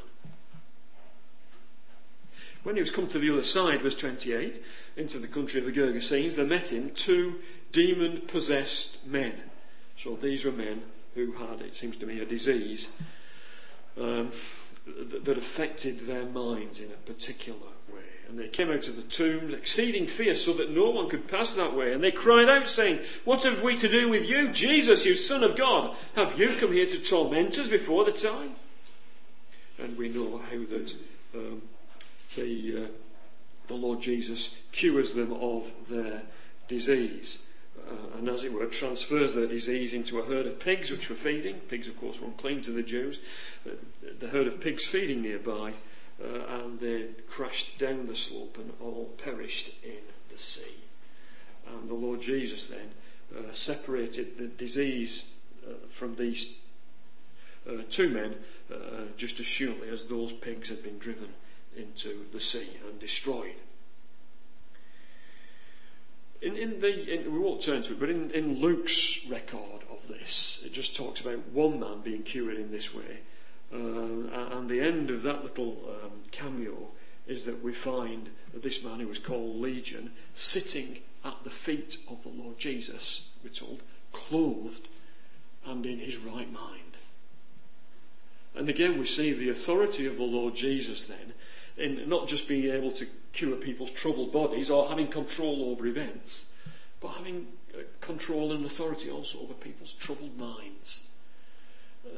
When 2.68 2.76
he 2.76 2.82
was 2.82 2.92
come 2.92 3.08
to 3.08 3.18
the 3.18 3.32
other 3.32 3.44
side, 3.44 3.82
verse 3.82 3.96
28, 3.96 4.62
into 4.98 5.20
the 5.20 5.28
country 5.30 5.62
of 5.62 5.66
the 5.66 5.72
Gergesenes, 5.72 6.36
there 6.36 6.44
met 6.44 6.74
him 6.74 6.90
two 6.90 7.36
demon 7.72 8.20
possessed 8.28 9.08
men. 9.08 9.36
So 9.96 10.18
these 10.18 10.44
were 10.44 10.52
men 10.52 10.82
who 11.16 11.32
had, 11.32 11.62
it 11.62 11.78
seems 11.78 11.96
to 11.96 12.06
me, 12.06 12.20
a 12.20 12.26
disease 12.26 12.90
um, 13.98 14.34
that, 14.86 15.24
that 15.24 15.38
affected 15.38 16.08
their 16.08 16.26
minds 16.26 16.82
in 16.82 16.88
a 16.92 17.10
particular 17.10 17.58
way. 17.88 18.02
And 18.28 18.38
they 18.38 18.50
came 18.50 18.70
out 18.70 18.90
of 18.90 18.98
the 18.98 19.04
tombs, 19.04 19.54
exceeding 19.54 20.06
fierce, 20.06 20.44
so 20.44 20.52
that 20.56 20.70
no 20.70 20.90
one 20.90 21.08
could 21.08 21.30
pass 21.30 21.56
that 21.56 21.74
way. 21.74 21.94
And 21.94 22.04
they 22.04 22.12
cried 22.12 22.50
out, 22.50 22.68
saying, 22.68 23.00
What 23.24 23.44
have 23.44 23.64
we 23.64 23.78
to 23.78 23.88
do 23.88 24.10
with 24.10 24.28
you, 24.28 24.50
Jesus, 24.50 25.06
you 25.06 25.16
Son 25.16 25.42
of 25.42 25.56
God? 25.56 25.96
Have 26.16 26.38
you 26.38 26.50
come 26.60 26.74
here 26.74 26.88
to 26.88 27.02
torment 27.02 27.58
us 27.60 27.70
before 27.70 28.04
the 28.04 28.12
time? 28.12 28.56
And 29.80 29.98
we 29.98 30.10
know 30.10 30.40
how 30.40 30.58
that 30.66 30.94
um, 31.34 31.62
the, 32.38 32.84
uh, 32.84 32.88
the 33.68 33.74
Lord 33.74 34.02
Jesus 34.02 34.56
cures 34.72 35.14
them 35.14 35.34
of 35.34 35.70
their 35.90 36.22
disease. 36.68 37.40
Uh, 37.78 38.18
and 38.18 38.30
as 38.30 38.44
it 38.44 38.54
were, 38.54 38.66
transfers 38.66 39.34
their 39.34 39.48
disease 39.48 39.94
into 39.94 40.20
a 40.20 40.26
herd 40.26 40.46
of 40.46 40.60
pigs 40.60 40.92
which 40.92 41.10
were 41.10 41.16
feeding. 41.16 41.56
Pigs, 41.68 41.88
of 41.88 42.00
course, 42.00 42.20
were 42.20 42.28
unclean 42.28 42.62
to 42.62 42.72
the 42.72 42.84
Jews. 42.84 43.20
Uh, 43.66 43.72
the 44.20 44.28
herd 44.28 44.48
of 44.48 44.60
pigs 44.60 44.86
feeding 44.86 45.22
nearby, 45.22 45.74
uh, 46.24 46.62
and 46.62 46.80
they 46.80 47.08
crashed 47.28 47.78
down 47.80 48.08
the 48.08 48.16
slope 48.16 48.58
and 48.58 48.72
all 48.82 49.14
perished 49.18 49.72
in 49.84 50.04
the 50.30 50.38
sea. 50.38 50.84
And 51.68 51.90
the 51.90 51.96
Lord 51.96 52.22
Jesus 52.22 52.68
then 52.68 52.92
uh, 53.36 53.52
separated 53.52 54.38
the 54.38 54.48
disease 54.48 55.28
uh, 55.66 55.74
from 55.90 56.16
these 56.16 56.56
uh, 57.70 57.84
two 57.90 58.10
men 58.10 58.36
just 59.16 59.40
as 59.40 59.46
surely 59.46 59.90
as 59.90 60.06
those 60.06 60.32
pigs 60.32 60.68
had 60.68 60.84
been 60.84 60.98
driven 60.98 61.30
into 61.78 62.26
the 62.32 62.40
sea 62.40 62.70
and 62.88 63.00
destroyed. 63.00 63.56
In, 66.42 66.56
in 66.56 66.80
the, 66.82 67.14
in, 67.14 67.34
we 67.34 67.40
won't 67.40 67.62
turn 67.62 67.82
to 67.84 67.94
it, 67.94 68.00
but 68.00 68.10
in, 68.10 68.30
in 68.32 68.60
Luke's 68.60 69.26
record 69.28 69.84
of 69.90 70.08
this, 70.08 70.62
it 70.64 70.72
just 70.72 70.96
talks 70.96 71.22
about 71.22 71.48
one 71.48 71.80
man 71.80 72.02
being 72.02 72.24
cured 72.24 72.58
in 72.58 72.72
this 72.72 72.94
way. 72.94 73.20
Uh, 73.74 74.58
and 74.58 74.70
the 74.70 74.80
end 74.80 75.10
of 75.10 75.24
that 75.24 75.44
little 75.44 75.78
um, 76.04 76.12
cameo 76.32 76.90
is 77.26 77.46
that 77.46 77.62
we 77.64 77.74
find 77.74 78.30
that 78.54 78.64
this 78.64 78.84
man 78.84 79.00
who 79.00 79.08
was 79.08 79.20
called 79.20 79.60
Legion 79.60 80.12
sitting 80.34 81.00
at 81.26 81.44
the 81.44 81.50
feet 81.50 81.98
of 82.08 82.24
the 82.24 82.30
Lord 82.30 82.58
Jesus, 82.58 83.30
we're 83.44 83.50
told, 83.50 83.82
clothed 84.14 84.88
and 85.66 85.86
in 85.86 86.00
his 86.00 86.18
right 86.18 86.52
mind. 86.52 86.98
And 88.56 88.70
again, 88.70 88.98
we 88.98 89.06
see 89.06 89.34
the 89.34 89.50
authority 89.50 90.06
of 90.08 90.18
the 90.18 90.24
Lord 90.24 90.56
Jesus 90.56 91.06
then 91.06 91.34
in 91.78 92.08
not 92.10 92.28
just 92.28 92.48
being 92.48 92.74
able 92.74 92.92
to 92.92 93.08
cure 93.34 93.56
people's 93.56 93.92
troubled 93.92 94.32
bodies 94.32 94.70
or 94.70 94.88
having 94.90 95.08
control 95.08 95.72
over 95.72 95.86
events, 95.86 96.48
but 97.00 97.10
having 97.10 97.48
uh, 97.74 97.82
control 98.02 98.52
and 98.52 98.66
authority 98.66 99.10
also 99.10 99.40
over 99.40 99.54
people's 99.54 99.94
troubled 99.94 100.38
minds. 100.38 101.04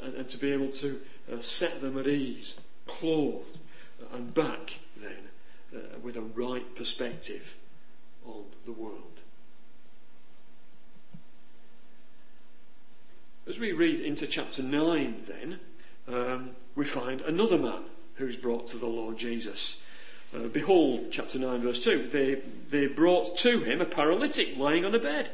and, 0.01 0.15
and 0.15 0.29
to 0.29 0.37
be 0.37 0.51
able 0.51 0.69
to 0.69 0.99
uh, 1.31 1.41
set 1.41 1.81
them 1.81 1.97
at 1.97 2.07
ease, 2.07 2.55
clothed 2.87 3.59
and 4.13 4.33
back 4.33 4.79
then 4.97 5.29
uh, 5.75 5.99
with 6.01 6.15
a 6.15 6.21
right 6.21 6.75
perspective 6.75 7.55
on 8.25 8.45
the 8.65 8.71
world. 8.71 9.03
As 13.47 13.59
we 13.59 13.71
read 13.71 13.99
into 13.99 14.27
chapter 14.27 14.61
9, 14.61 15.25
then, 15.27 15.59
um, 16.07 16.51
we 16.75 16.85
find 16.85 17.21
another 17.21 17.57
man 17.57 17.83
who's 18.19 18.35
brought 18.35 18.67
to 18.67 18.77
the 18.77 18.85
Lord 18.85 19.17
Jesus. 19.17 19.81
Uh, 20.35 20.47
behold, 20.47 21.07
chapter 21.09 21.39
9, 21.39 21.61
verse 21.61 21.83
2. 21.83 22.09
They, 22.11 22.41
they 22.69 22.85
brought 22.85 23.35
to 23.37 23.61
him 23.61 23.81
a 23.81 23.85
paralytic 23.85 24.55
lying 24.57 24.85
on 24.85 24.93
a 24.93 24.99
bed. 24.99 25.31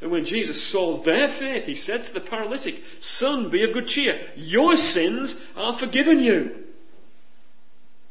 And 0.00 0.10
when 0.10 0.24
Jesus 0.24 0.60
saw 0.60 0.96
their 0.96 1.28
faith, 1.28 1.66
he 1.66 1.76
said 1.76 2.02
to 2.04 2.12
the 2.12 2.20
paralytic, 2.20 2.82
Son, 2.98 3.50
be 3.50 3.62
of 3.62 3.72
good 3.72 3.86
cheer. 3.86 4.20
Your 4.34 4.76
sins 4.76 5.36
are 5.56 5.72
forgiven 5.72 6.18
you. 6.18 6.64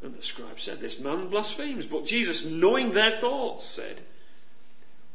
And 0.02 0.16
the 0.16 0.22
scribe 0.22 0.60
said, 0.60 0.80
This 0.80 1.00
man 1.00 1.28
blasphemes. 1.28 1.86
But 1.86 2.06
Jesus, 2.06 2.46
knowing 2.46 2.92
their 2.92 3.12
thoughts, 3.12 3.66
said, 3.66 4.02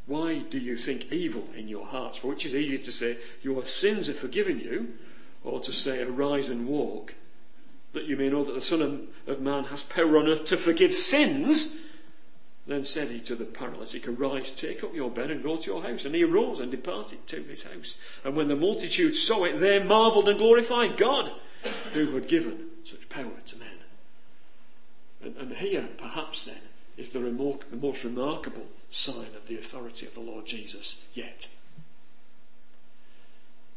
Why 0.04 0.40
do 0.40 0.58
you 0.58 0.76
think 0.76 1.10
evil 1.10 1.48
in 1.56 1.66
your 1.66 1.86
hearts? 1.86 2.18
For 2.18 2.28
which 2.28 2.44
is 2.44 2.54
easier 2.54 2.78
to 2.78 2.92
say, 2.92 3.16
Your 3.42 3.64
sins 3.64 4.10
are 4.10 4.14
forgiven 4.14 4.60
you, 4.60 4.94
or 5.42 5.60
to 5.60 5.72
say, 5.72 6.02
Arise 6.02 6.50
and 6.50 6.68
walk, 6.68 7.14
that 7.92 8.04
you 8.04 8.16
may 8.16 8.28
know 8.28 8.44
that 8.44 8.52
the 8.52 8.60
Son 8.60 9.08
of 9.26 9.40
Man 9.40 9.64
has 9.64 9.82
power 9.82 10.18
on 10.18 10.28
earth 10.28 10.44
to 10.46 10.56
forgive 10.56 10.94
sins? 10.94 11.76
Then 12.66 12.84
said 12.84 13.10
he 13.10 13.20
to 13.20 13.36
the 13.36 13.44
paralytic, 13.44 14.08
Arise, 14.08 14.50
take 14.50 14.82
up 14.82 14.94
your 14.94 15.10
bed 15.10 15.30
and 15.30 15.42
go 15.42 15.56
to 15.56 15.70
your 15.70 15.82
house. 15.82 16.04
And 16.04 16.14
he 16.14 16.24
arose 16.24 16.58
and 16.58 16.70
departed 16.70 17.26
to 17.28 17.42
his 17.42 17.62
house. 17.62 17.96
And 18.24 18.34
when 18.34 18.48
the 18.48 18.56
multitude 18.56 19.14
saw 19.14 19.44
it, 19.44 19.58
they 19.58 19.80
marvelled 19.82 20.28
and 20.28 20.38
glorified 20.38 20.96
God, 20.96 21.30
who 21.92 22.12
had 22.14 22.26
given 22.26 22.66
such 22.82 23.08
power 23.08 23.30
to 23.46 23.56
men. 23.56 23.68
And, 25.22 25.36
and 25.36 25.52
here, 25.56 25.88
perhaps 25.96 26.44
then, 26.44 26.60
is 26.96 27.10
the, 27.10 27.20
remor- 27.20 27.62
the 27.70 27.76
most 27.76 28.02
remarkable 28.02 28.66
sign 28.90 29.34
of 29.36 29.46
the 29.46 29.58
authority 29.58 30.06
of 30.06 30.14
the 30.14 30.20
Lord 30.20 30.46
Jesus 30.46 31.04
yet. 31.14 31.48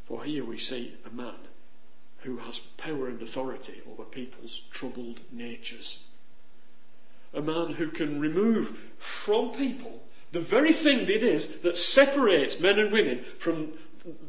For 0.06 0.24
here 0.24 0.44
we 0.44 0.58
see 0.58 0.96
a 1.06 1.16
man 1.16 1.36
who 2.22 2.38
has 2.38 2.60
power 2.78 3.08
and 3.08 3.22
authority 3.22 3.82
over 3.90 4.04
people's 4.04 4.62
troubled 4.72 5.20
natures 5.32 6.00
a 7.34 7.42
man 7.42 7.74
who 7.74 7.90
can 7.90 8.20
remove 8.20 8.78
from 8.98 9.52
people 9.52 10.04
the 10.32 10.40
very 10.40 10.74
thing 10.74 11.02
it 11.02 11.24
is 11.24 11.60
that 11.62 11.78
separates 11.78 12.60
men 12.60 12.80
and 12.80 12.92
women 12.92 13.24
from 13.38 13.74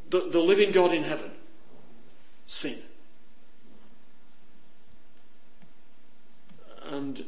the, 0.08 0.28
the 0.30 0.40
living 0.40 0.72
God 0.72 0.92
in 0.92 1.04
heaven 1.04 1.30
sin. 2.46 2.78
And 6.82 7.24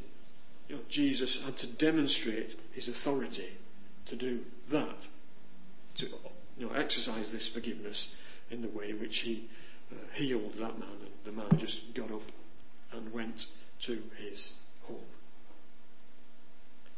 you 0.69 0.77
know, 0.77 0.83
Jesus 0.89 1.43
had 1.43 1.57
to 1.59 1.67
demonstrate 1.67 2.57
his 2.73 2.89
authority 2.89 3.51
to 4.07 4.17
do 4.17 4.41
that, 4.71 5.07
to 5.97 6.07
you 6.59 6.67
know, 6.67 6.73
exercise 6.73 7.31
this 7.31 7.47
forgiveness 7.47 8.17
in 8.51 8.63
the 8.63 8.69
way 8.69 8.91
in 8.91 8.99
which 8.99 9.19
he 9.19 9.49
Uh, 9.93 10.15
healed 10.15 10.55
that 10.55 10.79
man. 10.79 10.89
And 11.01 11.11
the 11.25 11.33
man 11.33 11.59
just 11.59 11.95
got 11.95 12.11
up 12.11 12.23
and 12.93 13.13
went 13.13 13.47
to 13.81 14.03
his 14.19 14.55
home. 14.85 14.97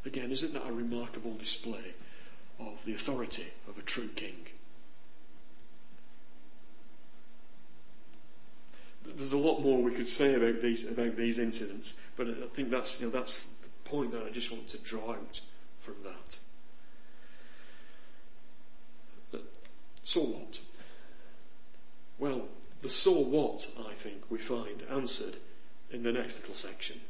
Again, 0.05 0.31
isn't 0.31 0.53
that 0.55 0.67
a 0.67 0.73
remarkable 0.73 1.35
display 1.35 1.95
of 2.61 2.85
the 2.85 2.95
authority 2.95 3.47
of 3.69 3.79
a 3.79 3.83
true 3.83 4.09
king? 4.15 4.47
There's 9.17 9.33
a 9.33 9.39
lot 9.39 9.61
more 9.61 9.83
we 9.83 9.93
could 9.93 10.09
say 10.09 10.35
about 10.35 10.63
these 10.63 10.87
about 10.87 11.17
these 11.17 11.39
incidents, 11.39 11.95
but 12.17 12.27
I 12.29 12.47
think 12.55 12.71
that's 12.71 13.01
you 13.01 13.07
know, 13.07 13.13
that's 13.13 13.47
the 13.47 13.69
point 13.85 14.13
that 14.13 14.25
I 14.25 14.31
just 14.31 14.51
want 14.51 14.67
to 14.69 14.79
draw 14.79 15.13
out 15.13 15.41
from 15.81 15.97
that. 16.05 16.39
So 20.05 20.21
what? 20.21 20.61
Well, 22.19 22.43
the 22.85 22.90
so 22.90 23.12
what, 23.12 23.70
I 23.88 23.94
think, 23.94 24.31
we 24.31 24.37
find 24.37 24.83
answered 24.90 25.38
in 25.90 26.03
the 26.03 26.12
next 26.12 26.40
little 26.40 26.55
section. 26.55 27.01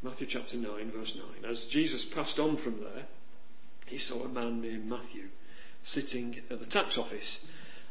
Matthew 0.00 0.28
chapter 0.28 0.56
9, 0.56 0.92
verse 0.92 1.16
9. 1.42 1.50
As 1.50 1.66
Jesus 1.66 2.04
passed 2.04 2.38
on 2.38 2.56
from 2.56 2.78
there, 2.78 3.06
he 3.86 3.98
saw 3.98 4.22
a 4.22 4.28
man 4.28 4.60
named 4.62 4.88
Matthew 4.88 5.24
sitting 5.82 6.40
at 6.48 6.60
the 6.60 6.66
tax 6.66 6.96
office, 6.96 7.44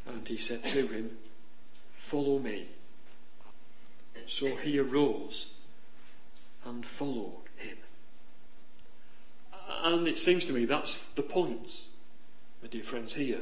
and 0.08 0.26
he 0.26 0.38
said 0.38 0.64
to 0.64 0.88
him, 0.88 1.18
Follow 1.98 2.40
me. 2.40 2.70
So 4.28 4.56
he 4.56 4.80
arose 4.80 5.52
and 6.64 6.86
followed 6.86 7.44
him. 7.58 7.78
And 9.84 10.08
it 10.08 10.18
seems 10.18 10.46
to 10.46 10.54
me 10.54 10.64
that's 10.64 11.08
the 11.08 11.24
point, 11.24 11.84
my 12.62 12.70
dear 12.70 12.84
friends, 12.84 13.16
here. 13.16 13.42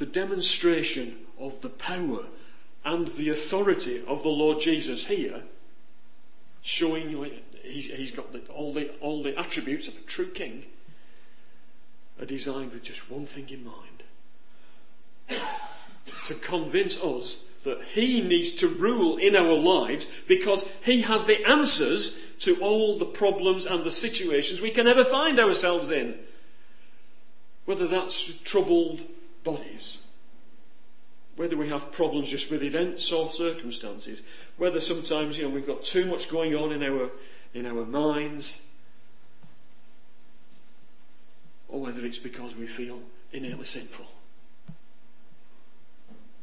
The 0.00 0.06
demonstration 0.06 1.26
of 1.38 1.60
the 1.60 1.68
power 1.68 2.24
and 2.86 3.06
the 3.06 3.28
authority 3.28 4.02
of 4.06 4.22
the 4.22 4.30
Lord 4.30 4.58
Jesus 4.58 5.04
here 5.04 5.42
showing 6.62 7.30
he's 7.62 8.10
got 8.10 8.32
the, 8.32 8.40
all, 8.50 8.72
the, 8.72 8.88
all 9.00 9.22
the 9.22 9.38
attributes 9.38 9.88
of 9.88 9.98
a 9.98 10.00
true 10.00 10.30
king, 10.30 10.64
are 12.18 12.24
designed 12.24 12.72
with 12.72 12.82
just 12.82 13.10
one 13.10 13.26
thing 13.26 13.50
in 13.50 13.62
mind 13.62 14.02
to 16.22 16.34
convince 16.34 16.98
us 17.04 17.44
that 17.64 17.82
he 17.92 18.22
needs 18.22 18.52
to 18.52 18.68
rule 18.68 19.18
in 19.18 19.36
our 19.36 19.52
lives 19.52 20.06
because 20.26 20.66
he 20.82 21.02
has 21.02 21.26
the 21.26 21.44
answers 21.44 22.16
to 22.38 22.58
all 22.62 22.98
the 22.98 23.04
problems 23.04 23.66
and 23.66 23.84
the 23.84 23.90
situations 23.90 24.62
we 24.62 24.70
can 24.70 24.86
ever 24.86 25.04
find 25.04 25.38
ourselves 25.38 25.90
in. 25.90 26.18
Whether 27.66 27.86
that's 27.86 28.32
troubled 28.44 29.02
bodies, 29.44 29.98
whether 31.36 31.56
we 31.56 31.68
have 31.68 31.92
problems 31.92 32.28
just 32.28 32.50
with 32.50 32.62
events 32.62 33.10
or 33.12 33.28
circumstances, 33.28 34.22
whether 34.56 34.80
sometimes 34.80 35.38
you 35.38 35.44
know 35.44 35.50
we've 35.50 35.66
got 35.66 35.82
too 35.82 36.06
much 36.06 36.28
going 36.28 36.54
on 36.54 36.72
in 36.72 36.82
our 36.82 37.10
in 37.54 37.66
our 37.66 37.84
minds, 37.84 38.60
or 41.68 41.80
whether 41.80 42.04
it's 42.04 42.18
because 42.18 42.54
we 42.56 42.66
feel 42.66 43.00
innately 43.32 43.64
sinful. 43.64 44.06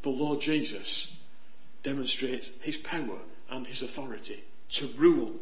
The 0.01 0.09
Lord 0.09 0.39
Jesus 0.39 1.15
demonstrates 1.83 2.51
his 2.61 2.77
power 2.77 3.19
and 3.49 3.67
his 3.67 3.81
authority 3.81 4.43
to 4.69 4.87
rule 4.97 5.35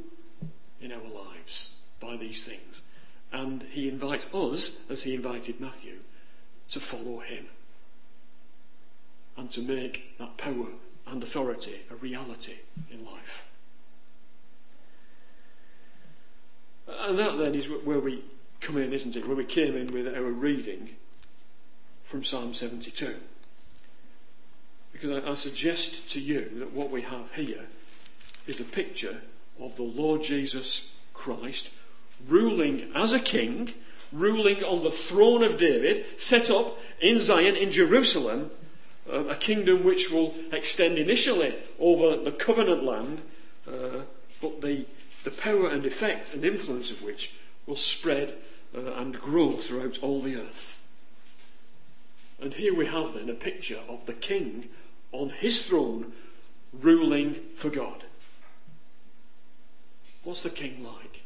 in 0.82 0.92
our 0.92 1.08
lives 1.08 1.72
by 2.00 2.18
these 2.18 2.44
things. 2.46 2.84
And 3.32 3.64
he 3.64 3.90
invites 3.90 4.34
us, 4.34 4.84
as 4.90 5.04
he 5.04 5.16
invited 5.16 5.60
Matthew, 5.60 5.98
to 6.70 6.80
follow 6.80 7.20
him 7.20 7.48
and 9.38 9.52
to 9.52 9.62
make 9.62 10.18
that 10.18 10.38
power 10.38 10.68
and 11.08 11.22
authority 11.22 11.82
a 11.92 11.96
reality 11.96 12.56
in 12.92 13.06
life. 13.06 13.44
And 16.88 17.18
that 17.20 17.38
then 17.38 17.56
is 17.56 17.68
where 17.68 18.00
we 18.00 18.24
come 18.62 18.78
in, 18.78 18.94
isn't 18.94 19.16
it? 19.16 19.28
Where 19.28 19.36
we 19.36 19.46
came 19.46 19.76
in 19.76 19.92
with 19.92 20.08
our 20.08 20.24
reading 20.24 20.92
from 22.04 22.24
Psalm 22.24 22.54
72. 22.54 23.16
Because 24.92 25.12
I, 25.12 25.32
I 25.32 25.34
suggest 25.34 26.10
to 26.12 26.20
you 26.20 26.50
that 26.60 26.72
what 26.72 26.90
we 26.90 27.02
have 27.02 27.32
here 27.34 27.66
is 28.48 28.60
a 28.60 28.64
picture 28.64 29.22
of 29.60 29.76
the 29.76 29.84
Lord 29.84 30.24
Jesus 30.24 30.92
Christ 31.14 31.72
ruling 32.28 32.92
as 32.96 33.14
a 33.14 33.20
king, 33.20 33.74
ruling 34.12 34.64
on 34.64 34.84
the 34.84 34.92
throne 34.92 35.44
of 35.44 35.58
David, 35.58 36.06
set 36.18 36.50
up 36.50 36.80
in 37.02 37.20
Zion, 37.20 37.56
in 37.56 37.72
Jerusalem, 37.72 38.52
uh, 39.12 39.26
a 39.26 39.36
kingdom 39.36 39.84
which 39.84 40.12
will 40.12 40.34
extend 40.52 40.98
initially 40.98 41.56
over 41.80 42.16
the 42.16 42.32
covenant 42.32 42.84
land, 42.84 43.22
uh, 43.68 44.02
but 44.42 44.62
the, 44.62 44.86
the 45.24 45.32
power 45.32 45.70
and 45.70 45.86
effect 45.86 46.34
and 46.34 46.44
influence 46.44 46.92
of 46.92 47.02
which 47.02 47.34
will 47.66 47.76
spread 47.76 48.34
uh, 48.76 48.94
and 48.94 49.20
grow 49.20 49.52
throughout 49.54 50.00
all 50.02 50.22
the 50.22 50.36
earth. 50.36 50.82
And 52.40 52.54
here 52.54 52.76
we 52.76 52.88
have 52.88 53.14
then 53.14 53.30
a 53.30 53.34
picture 53.34 53.80
of 53.88 54.06
the 54.06 54.14
king 54.14 54.70
on 55.12 55.30
his 55.30 55.66
throne 55.66 56.12
ruling 56.74 57.36
for 57.56 57.70
God. 57.70 58.04
What's 60.24 60.44
the 60.44 60.50
king 60.50 60.84
like? 60.84 61.22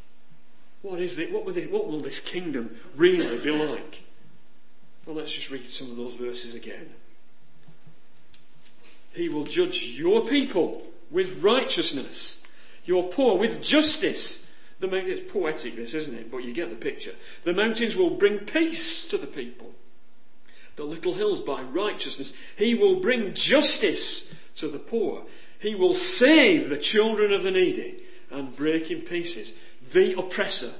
What 0.81 0.99
is 0.99 1.19
it? 1.19 1.31
What 1.31 1.45
will, 1.45 1.53
what 1.53 1.87
will 1.87 1.99
this 1.99 2.19
kingdom 2.19 2.77
really 2.95 3.39
be 3.39 3.51
like? 3.51 4.03
Well, 5.05 5.15
let's 5.15 5.33
just 5.33 5.49
read 5.49 5.69
some 5.69 5.91
of 5.91 5.97
those 5.97 6.13
verses 6.13 6.53
again. 6.53 6.91
He 9.11 9.27
will 9.27 9.43
judge 9.43 9.83
your 9.83 10.25
people 10.25 10.83
with 11.09 11.41
righteousness, 11.41 12.41
your 12.85 13.09
poor 13.09 13.37
with 13.37 13.61
justice. 13.61 14.45
The 14.79 14.87
it's 14.95 15.29
poetic, 15.29 15.75
this, 15.75 15.93
isn't 15.93 16.15
it? 16.15 16.31
But 16.31 16.45
you 16.45 16.53
get 16.53 16.69
the 16.69 16.75
picture. 16.75 17.11
The 17.43 17.53
mountains 17.53 17.97
will 17.97 18.11
bring 18.11 18.39
peace 18.39 19.05
to 19.09 19.17
the 19.17 19.27
people, 19.27 19.73
the 20.77 20.85
little 20.85 21.15
hills 21.15 21.41
by 21.41 21.63
righteousness. 21.63 22.31
He 22.55 22.75
will 22.75 23.01
bring 23.01 23.33
justice 23.33 24.33
to 24.55 24.69
the 24.69 24.79
poor. 24.79 25.23
He 25.59 25.75
will 25.75 25.93
save 25.93 26.69
the 26.69 26.77
children 26.77 27.33
of 27.33 27.43
the 27.43 27.51
needy 27.51 28.03
and 28.31 28.55
break 28.55 28.89
in 28.89 29.01
pieces 29.01 29.51
the 29.91 30.17
oppressor. 30.17 30.71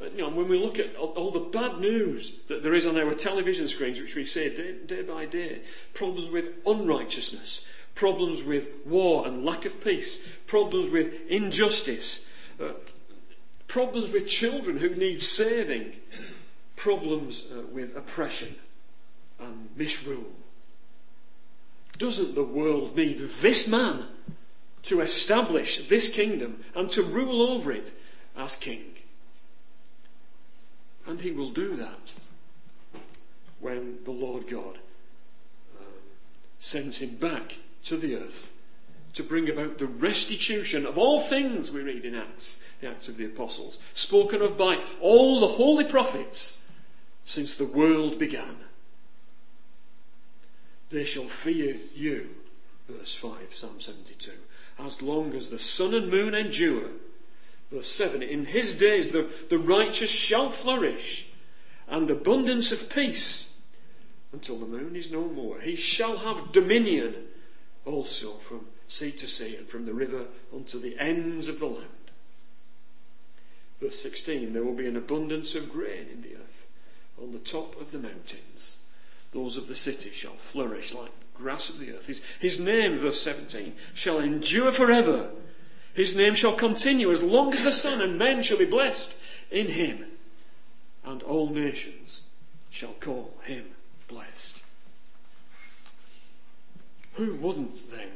You 0.00 0.22
know, 0.22 0.30
when 0.30 0.48
we 0.48 0.58
look 0.58 0.78
at 0.78 0.96
all 0.96 1.30
the 1.30 1.40
bad 1.40 1.78
news 1.78 2.32
that 2.48 2.62
there 2.62 2.74
is 2.74 2.86
on 2.86 2.98
our 2.98 3.12
television 3.14 3.68
screens, 3.68 4.00
which 4.00 4.16
we 4.16 4.24
see 4.24 4.48
day, 4.48 4.74
day 4.86 5.02
by 5.02 5.26
day, 5.26 5.60
problems 5.92 6.30
with 6.30 6.54
unrighteousness, 6.66 7.66
problems 7.94 8.42
with 8.42 8.68
war 8.86 9.26
and 9.26 9.44
lack 9.44 9.66
of 9.66 9.84
peace, 9.84 10.26
problems 10.46 10.90
with 10.90 11.12
injustice, 11.28 12.24
uh, 12.58 12.70
problems 13.68 14.10
with 14.10 14.26
children 14.26 14.78
who 14.78 14.94
need 14.94 15.20
saving, 15.20 15.92
problems 16.76 17.44
uh, 17.52 17.60
with 17.66 17.94
oppression 17.94 18.56
and 19.38 19.68
misrule. 19.76 20.32
Doesn't 21.98 22.34
the 22.34 22.42
world 22.42 22.96
need 22.96 23.18
this 23.18 23.68
man 23.68 24.06
to 24.84 25.02
establish 25.02 25.86
this 25.88 26.08
kingdom 26.08 26.64
and 26.74 26.88
to 26.90 27.02
rule 27.02 27.42
over 27.42 27.70
it 27.70 27.92
as 28.40 28.56
king? 28.56 28.94
And 31.06 31.20
he 31.20 31.30
will 31.30 31.50
do 31.50 31.76
that 31.76 32.14
when 33.60 33.98
the 34.04 34.10
Lord 34.10 34.48
God 34.48 34.78
um, 35.78 35.86
sends 36.58 36.98
him 36.98 37.16
back 37.16 37.58
to 37.84 37.96
the 37.96 38.16
earth 38.16 38.52
to 39.14 39.22
bring 39.22 39.50
about 39.50 39.78
the 39.78 39.86
restitution 39.86 40.86
of 40.86 40.96
all 40.96 41.20
things 41.20 41.70
we 41.70 41.82
read 41.82 42.04
in 42.04 42.14
Acts, 42.14 42.62
the 42.80 42.88
Acts 42.88 43.08
of 43.08 43.16
the 43.16 43.24
Apostles, 43.24 43.78
spoken 43.92 44.40
of 44.40 44.56
by 44.56 44.80
all 45.00 45.40
the 45.40 45.48
holy 45.48 45.84
prophets 45.84 46.60
since 47.24 47.54
the 47.54 47.64
world 47.64 48.18
began. 48.18 48.56
They 50.90 51.04
shall 51.04 51.28
fear 51.28 51.76
you, 51.94 52.30
verse 52.88 53.14
5, 53.14 53.54
Psalm 53.54 53.80
72, 53.80 54.32
as 54.78 55.02
long 55.02 55.34
as 55.34 55.50
the 55.50 55.58
sun 55.58 55.94
and 55.94 56.10
moon 56.10 56.34
endure. 56.34 56.90
Verse 57.70 57.90
7, 57.90 58.22
in 58.22 58.46
his 58.46 58.74
days 58.74 59.12
the, 59.12 59.28
the 59.48 59.58
righteous 59.58 60.10
shall 60.10 60.50
flourish, 60.50 61.26
and 61.88 62.10
abundance 62.10 62.72
of 62.72 62.88
peace 62.88 63.54
until 64.32 64.58
the 64.58 64.66
moon 64.66 64.96
is 64.96 65.10
no 65.10 65.22
more. 65.22 65.60
He 65.60 65.76
shall 65.76 66.18
have 66.18 66.52
dominion 66.52 67.14
also 67.84 68.34
from 68.34 68.66
sea 68.86 69.12
to 69.12 69.26
sea 69.26 69.56
and 69.56 69.68
from 69.68 69.86
the 69.86 69.94
river 69.94 70.26
unto 70.54 70.80
the 70.80 70.98
ends 70.98 71.48
of 71.48 71.58
the 71.58 71.66
land. 71.66 71.86
Verse 73.80 74.00
16, 74.00 74.52
there 74.52 74.64
will 74.64 74.74
be 74.74 74.86
an 74.86 74.96
abundance 74.96 75.54
of 75.54 75.72
grain 75.72 76.06
in 76.12 76.22
the 76.22 76.36
earth 76.36 76.66
on 77.20 77.32
the 77.32 77.38
top 77.38 77.80
of 77.80 77.92
the 77.92 77.98
mountains 77.98 78.76
those 79.32 79.56
of 79.56 79.68
the 79.68 79.74
city 79.74 80.10
shall 80.10 80.34
flourish 80.34 80.92
like 80.92 81.10
grass 81.34 81.68
of 81.68 81.78
the 81.78 81.92
earth. 81.92 82.06
His, 82.06 82.20
his 82.40 82.58
name, 82.58 82.98
verse 82.98 83.20
17, 83.20 83.74
shall 83.94 84.18
endure 84.18 84.72
forever. 84.72 85.30
His 85.94 86.14
name 86.14 86.34
shall 86.34 86.54
continue 86.54 87.10
as 87.10 87.22
long 87.22 87.52
as 87.52 87.64
the 87.64 87.72
sun, 87.72 88.00
and 88.00 88.18
men 88.18 88.42
shall 88.42 88.58
be 88.58 88.64
blessed 88.64 89.16
in 89.50 89.68
him. 89.68 90.04
And 91.04 91.22
all 91.22 91.48
nations 91.48 92.20
shall 92.70 92.94
call 93.00 93.34
him 93.44 93.64
blessed. 94.08 94.62
Who 97.14 97.34
wouldn't 97.34 97.90
then 97.90 98.10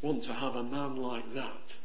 want 0.00 0.22
to 0.24 0.34
have 0.34 0.56
a 0.56 0.62
man 0.62 0.96
like 0.96 1.34
that, 1.34 1.78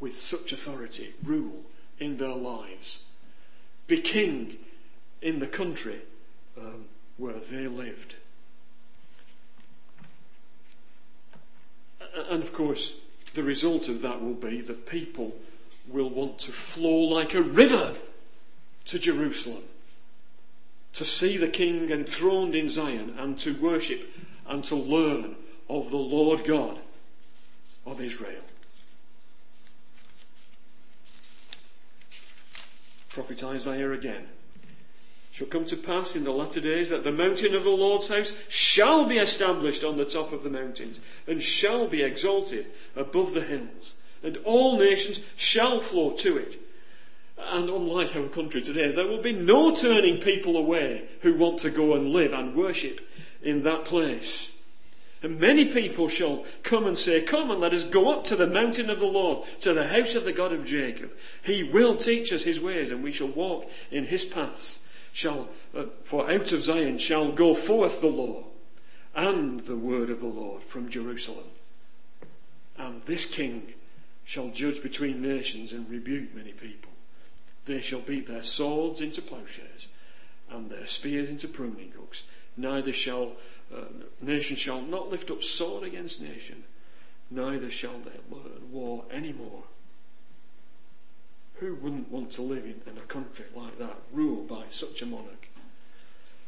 with 0.00 0.18
such 0.18 0.52
authority, 0.52 1.14
rule 1.22 1.62
in 1.98 2.16
their 2.16 2.34
lives, 2.34 3.04
be 3.86 4.00
king 4.00 4.56
in 5.22 5.38
the 5.38 5.46
country 5.46 6.00
um, 6.58 6.84
where 7.16 7.34
they 7.34 7.66
lived. 7.66 8.16
And 12.28 12.42
of 12.42 12.52
course, 12.52 13.00
the 13.34 13.42
result 13.42 13.88
of 13.88 14.02
that 14.02 14.22
will 14.22 14.34
be 14.34 14.60
that 14.62 14.86
people 14.86 15.36
will 15.88 16.08
want 16.08 16.38
to 16.38 16.52
flow 16.52 17.00
like 17.00 17.34
a 17.34 17.42
river 17.42 17.94
to 18.86 18.98
Jerusalem 18.98 19.62
to 20.94 21.04
see 21.04 21.36
the 21.36 21.48
King 21.48 21.90
enthroned 21.90 22.54
in 22.54 22.70
Zion 22.70 23.16
and 23.18 23.38
to 23.40 23.54
worship 23.54 24.08
and 24.46 24.62
to 24.64 24.76
learn 24.76 25.34
of 25.68 25.90
the 25.90 25.96
Lord 25.96 26.44
God 26.44 26.78
of 27.84 28.00
Israel. 28.00 28.42
Prophet 33.08 33.42
Isaiah 33.44 33.92
again 33.92 34.26
shall 35.34 35.48
come 35.48 35.64
to 35.64 35.76
pass 35.76 36.14
in 36.14 36.22
the 36.22 36.30
latter 36.30 36.60
days 36.60 36.90
that 36.90 37.02
the 37.02 37.10
mountain 37.10 37.56
of 37.56 37.64
the 37.64 37.70
Lord's 37.70 38.06
house 38.06 38.32
shall 38.48 39.04
be 39.04 39.18
established 39.18 39.82
on 39.82 39.96
the 39.96 40.04
top 40.04 40.32
of 40.32 40.44
the 40.44 40.48
mountains, 40.48 41.00
and 41.26 41.42
shall 41.42 41.88
be 41.88 42.02
exalted 42.02 42.66
above 42.94 43.34
the 43.34 43.40
hills, 43.40 43.96
and 44.22 44.36
all 44.44 44.78
nations 44.78 45.18
shall 45.34 45.80
flow 45.80 46.12
to 46.12 46.36
it. 46.36 46.56
And 47.36 47.68
unlike 47.68 48.14
our 48.14 48.28
country 48.28 48.62
today, 48.62 48.92
there 48.92 49.08
will 49.08 49.20
be 49.20 49.32
no 49.32 49.74
turning 49.74 50.20
people 50.20 50.56
away 50.56 51.08
who 51.22 51.36
want 51.36 51.58
to 51.60 51.70
go 51.70 51.94
and 51.94 52.10
live 52.10 52.32
and 52.32 52.54
worship 52.54 53.00
in 53.42 53.64
that 53.64 53.84
place. 53.84 54.56
And 55.20 55.40
many 55.40 55.64
people 55.64 56.06
shall 56.06 56.44
come 56.62 56.86
and 56.86 56.96
say, 56.96 57.22
Come 57.22 57.50
and 57.50 57.60
let 57.60 57.74
us 57.74 57.82
go 57.82 58.12
up 58.12 58.22
to 58.26 58.36
the 58.36 58.46
mountain 58.46 58.88
of 58.88 59.00
the 59.00 59.06
Lord, 59.06 59.48
to 59.62 59.72
the 59.72 59.88
house 59.88 60.14
of 60.14 60.24
the 60.24 60.32
God 60.32 60.52
of 60.52 60.64
Jacob. 60.64 61.10
He 61.42 61.64
will 61.64 61.96
teach 61.96 62.32
us 62.32 62.44
his 62.44 62.60
ways, 62.60 62.92
and 62.92 63.02
we 63.02 63.10
shall 63.10 63.26
walk 63.26 63.68
in 63.90 64.04
his 64.04 64.22
paths 64.22 64.78
shall, 65.14 65.48
uh, 65.76 65.84
for 66.02 66.28
out 66.28 66.50
of 66.50 66.60
Zion 66.60 66.98
shall 66.98 67.30
go 67.30 67.54
forth 67.54 68.00
the 68.00 68.08
law 68.08 68.42
and 69.14 69.60
the 69.60 69.76
word 69.76 70.10
of 70.10 70.18
the 70.18 70.26
Lord 70.26 70.64
from 70.64 70.90
Jerusalem. 70.90 71.46
And 72.76 73.00
this 73.04 73.24
king 73.24 73.74
shall 74.24 74.48
judge 74.48 74.82
between 74.82 75.22
nations 75.22 75.72
and 75.72 75.88
rebuke 75.88 76.34
many 76.34 76.50
people. 76.50 76.90
They 77.64 77.80
shall 77.80 78.00
beat 78.00 78.26
their 78.26 78.42
swords 78.42 79.00
into 79.00 79.22
plowshares 79.22 79.86
and 80.50 80.68
their 80.68 80.86
spears 80.86 81.28
into 81.28 81.46
pruning 81.46 81.92
hooks. 81.96 82.24
Neither 82.56 82.92
shall 82.92 83.36
uh, 83.72 83.84
nation 84.20 84.56
shall 84.56 84.82
not 84.82 85.10
lift 85.10 85.30
up 85.30 85.44
sword 85.44 85.84
against 85.84 86.20
nation, 86.20 86.64
neither 87.30 87.70
shall 87.70 88.00
they 88.00 88.34
learn 88.36 88.72
war 88.72 89.04
any 89.12 89.32
more. 89.32 89.62
Who 91.58 91.76
wouldn't 91.76 92.10
want 92.10 92.32
to 92.32 92.42
live 92.42 92.64
in, 92.64 92.80
in 92.90 92.98
a 92.98 93.06
country 93.06 93.44
like 93.54 93.78
that, 93.78 93.96
ruled 94.12 94.48
by 94.48 94.64
such 94.70 95.02
a 95.02 95.06
monarch? 95.06 95.48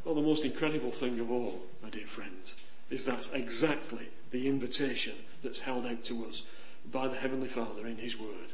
Well, 0.05 0.15
the 0.15 0.23
most 0.23 0.45
incredible 0.45 0.91
thing 0.91 1.21
of 1.21 1.31
all, 1.31 1.63
my 1.83 1.91
dear 1.91 2.07
friends, 2.07 2.57
is 2.91 3.05
that's 3.05 3.31
exactly 3.33 4.09
the 4.31 4.49
invitation 4.49 5.15
that's 5.43 5.61
held 5.61 5.87
out 5.87 6.05
to 6.05 6.27
us 6.27 6.43
by 6.91 7.09
the 7.09 7.17
Heavenly 7.17 7.49
Father 7.49 7.87
in 7.87 7.99
His 7.99 8.19
Word. 8.19 8.53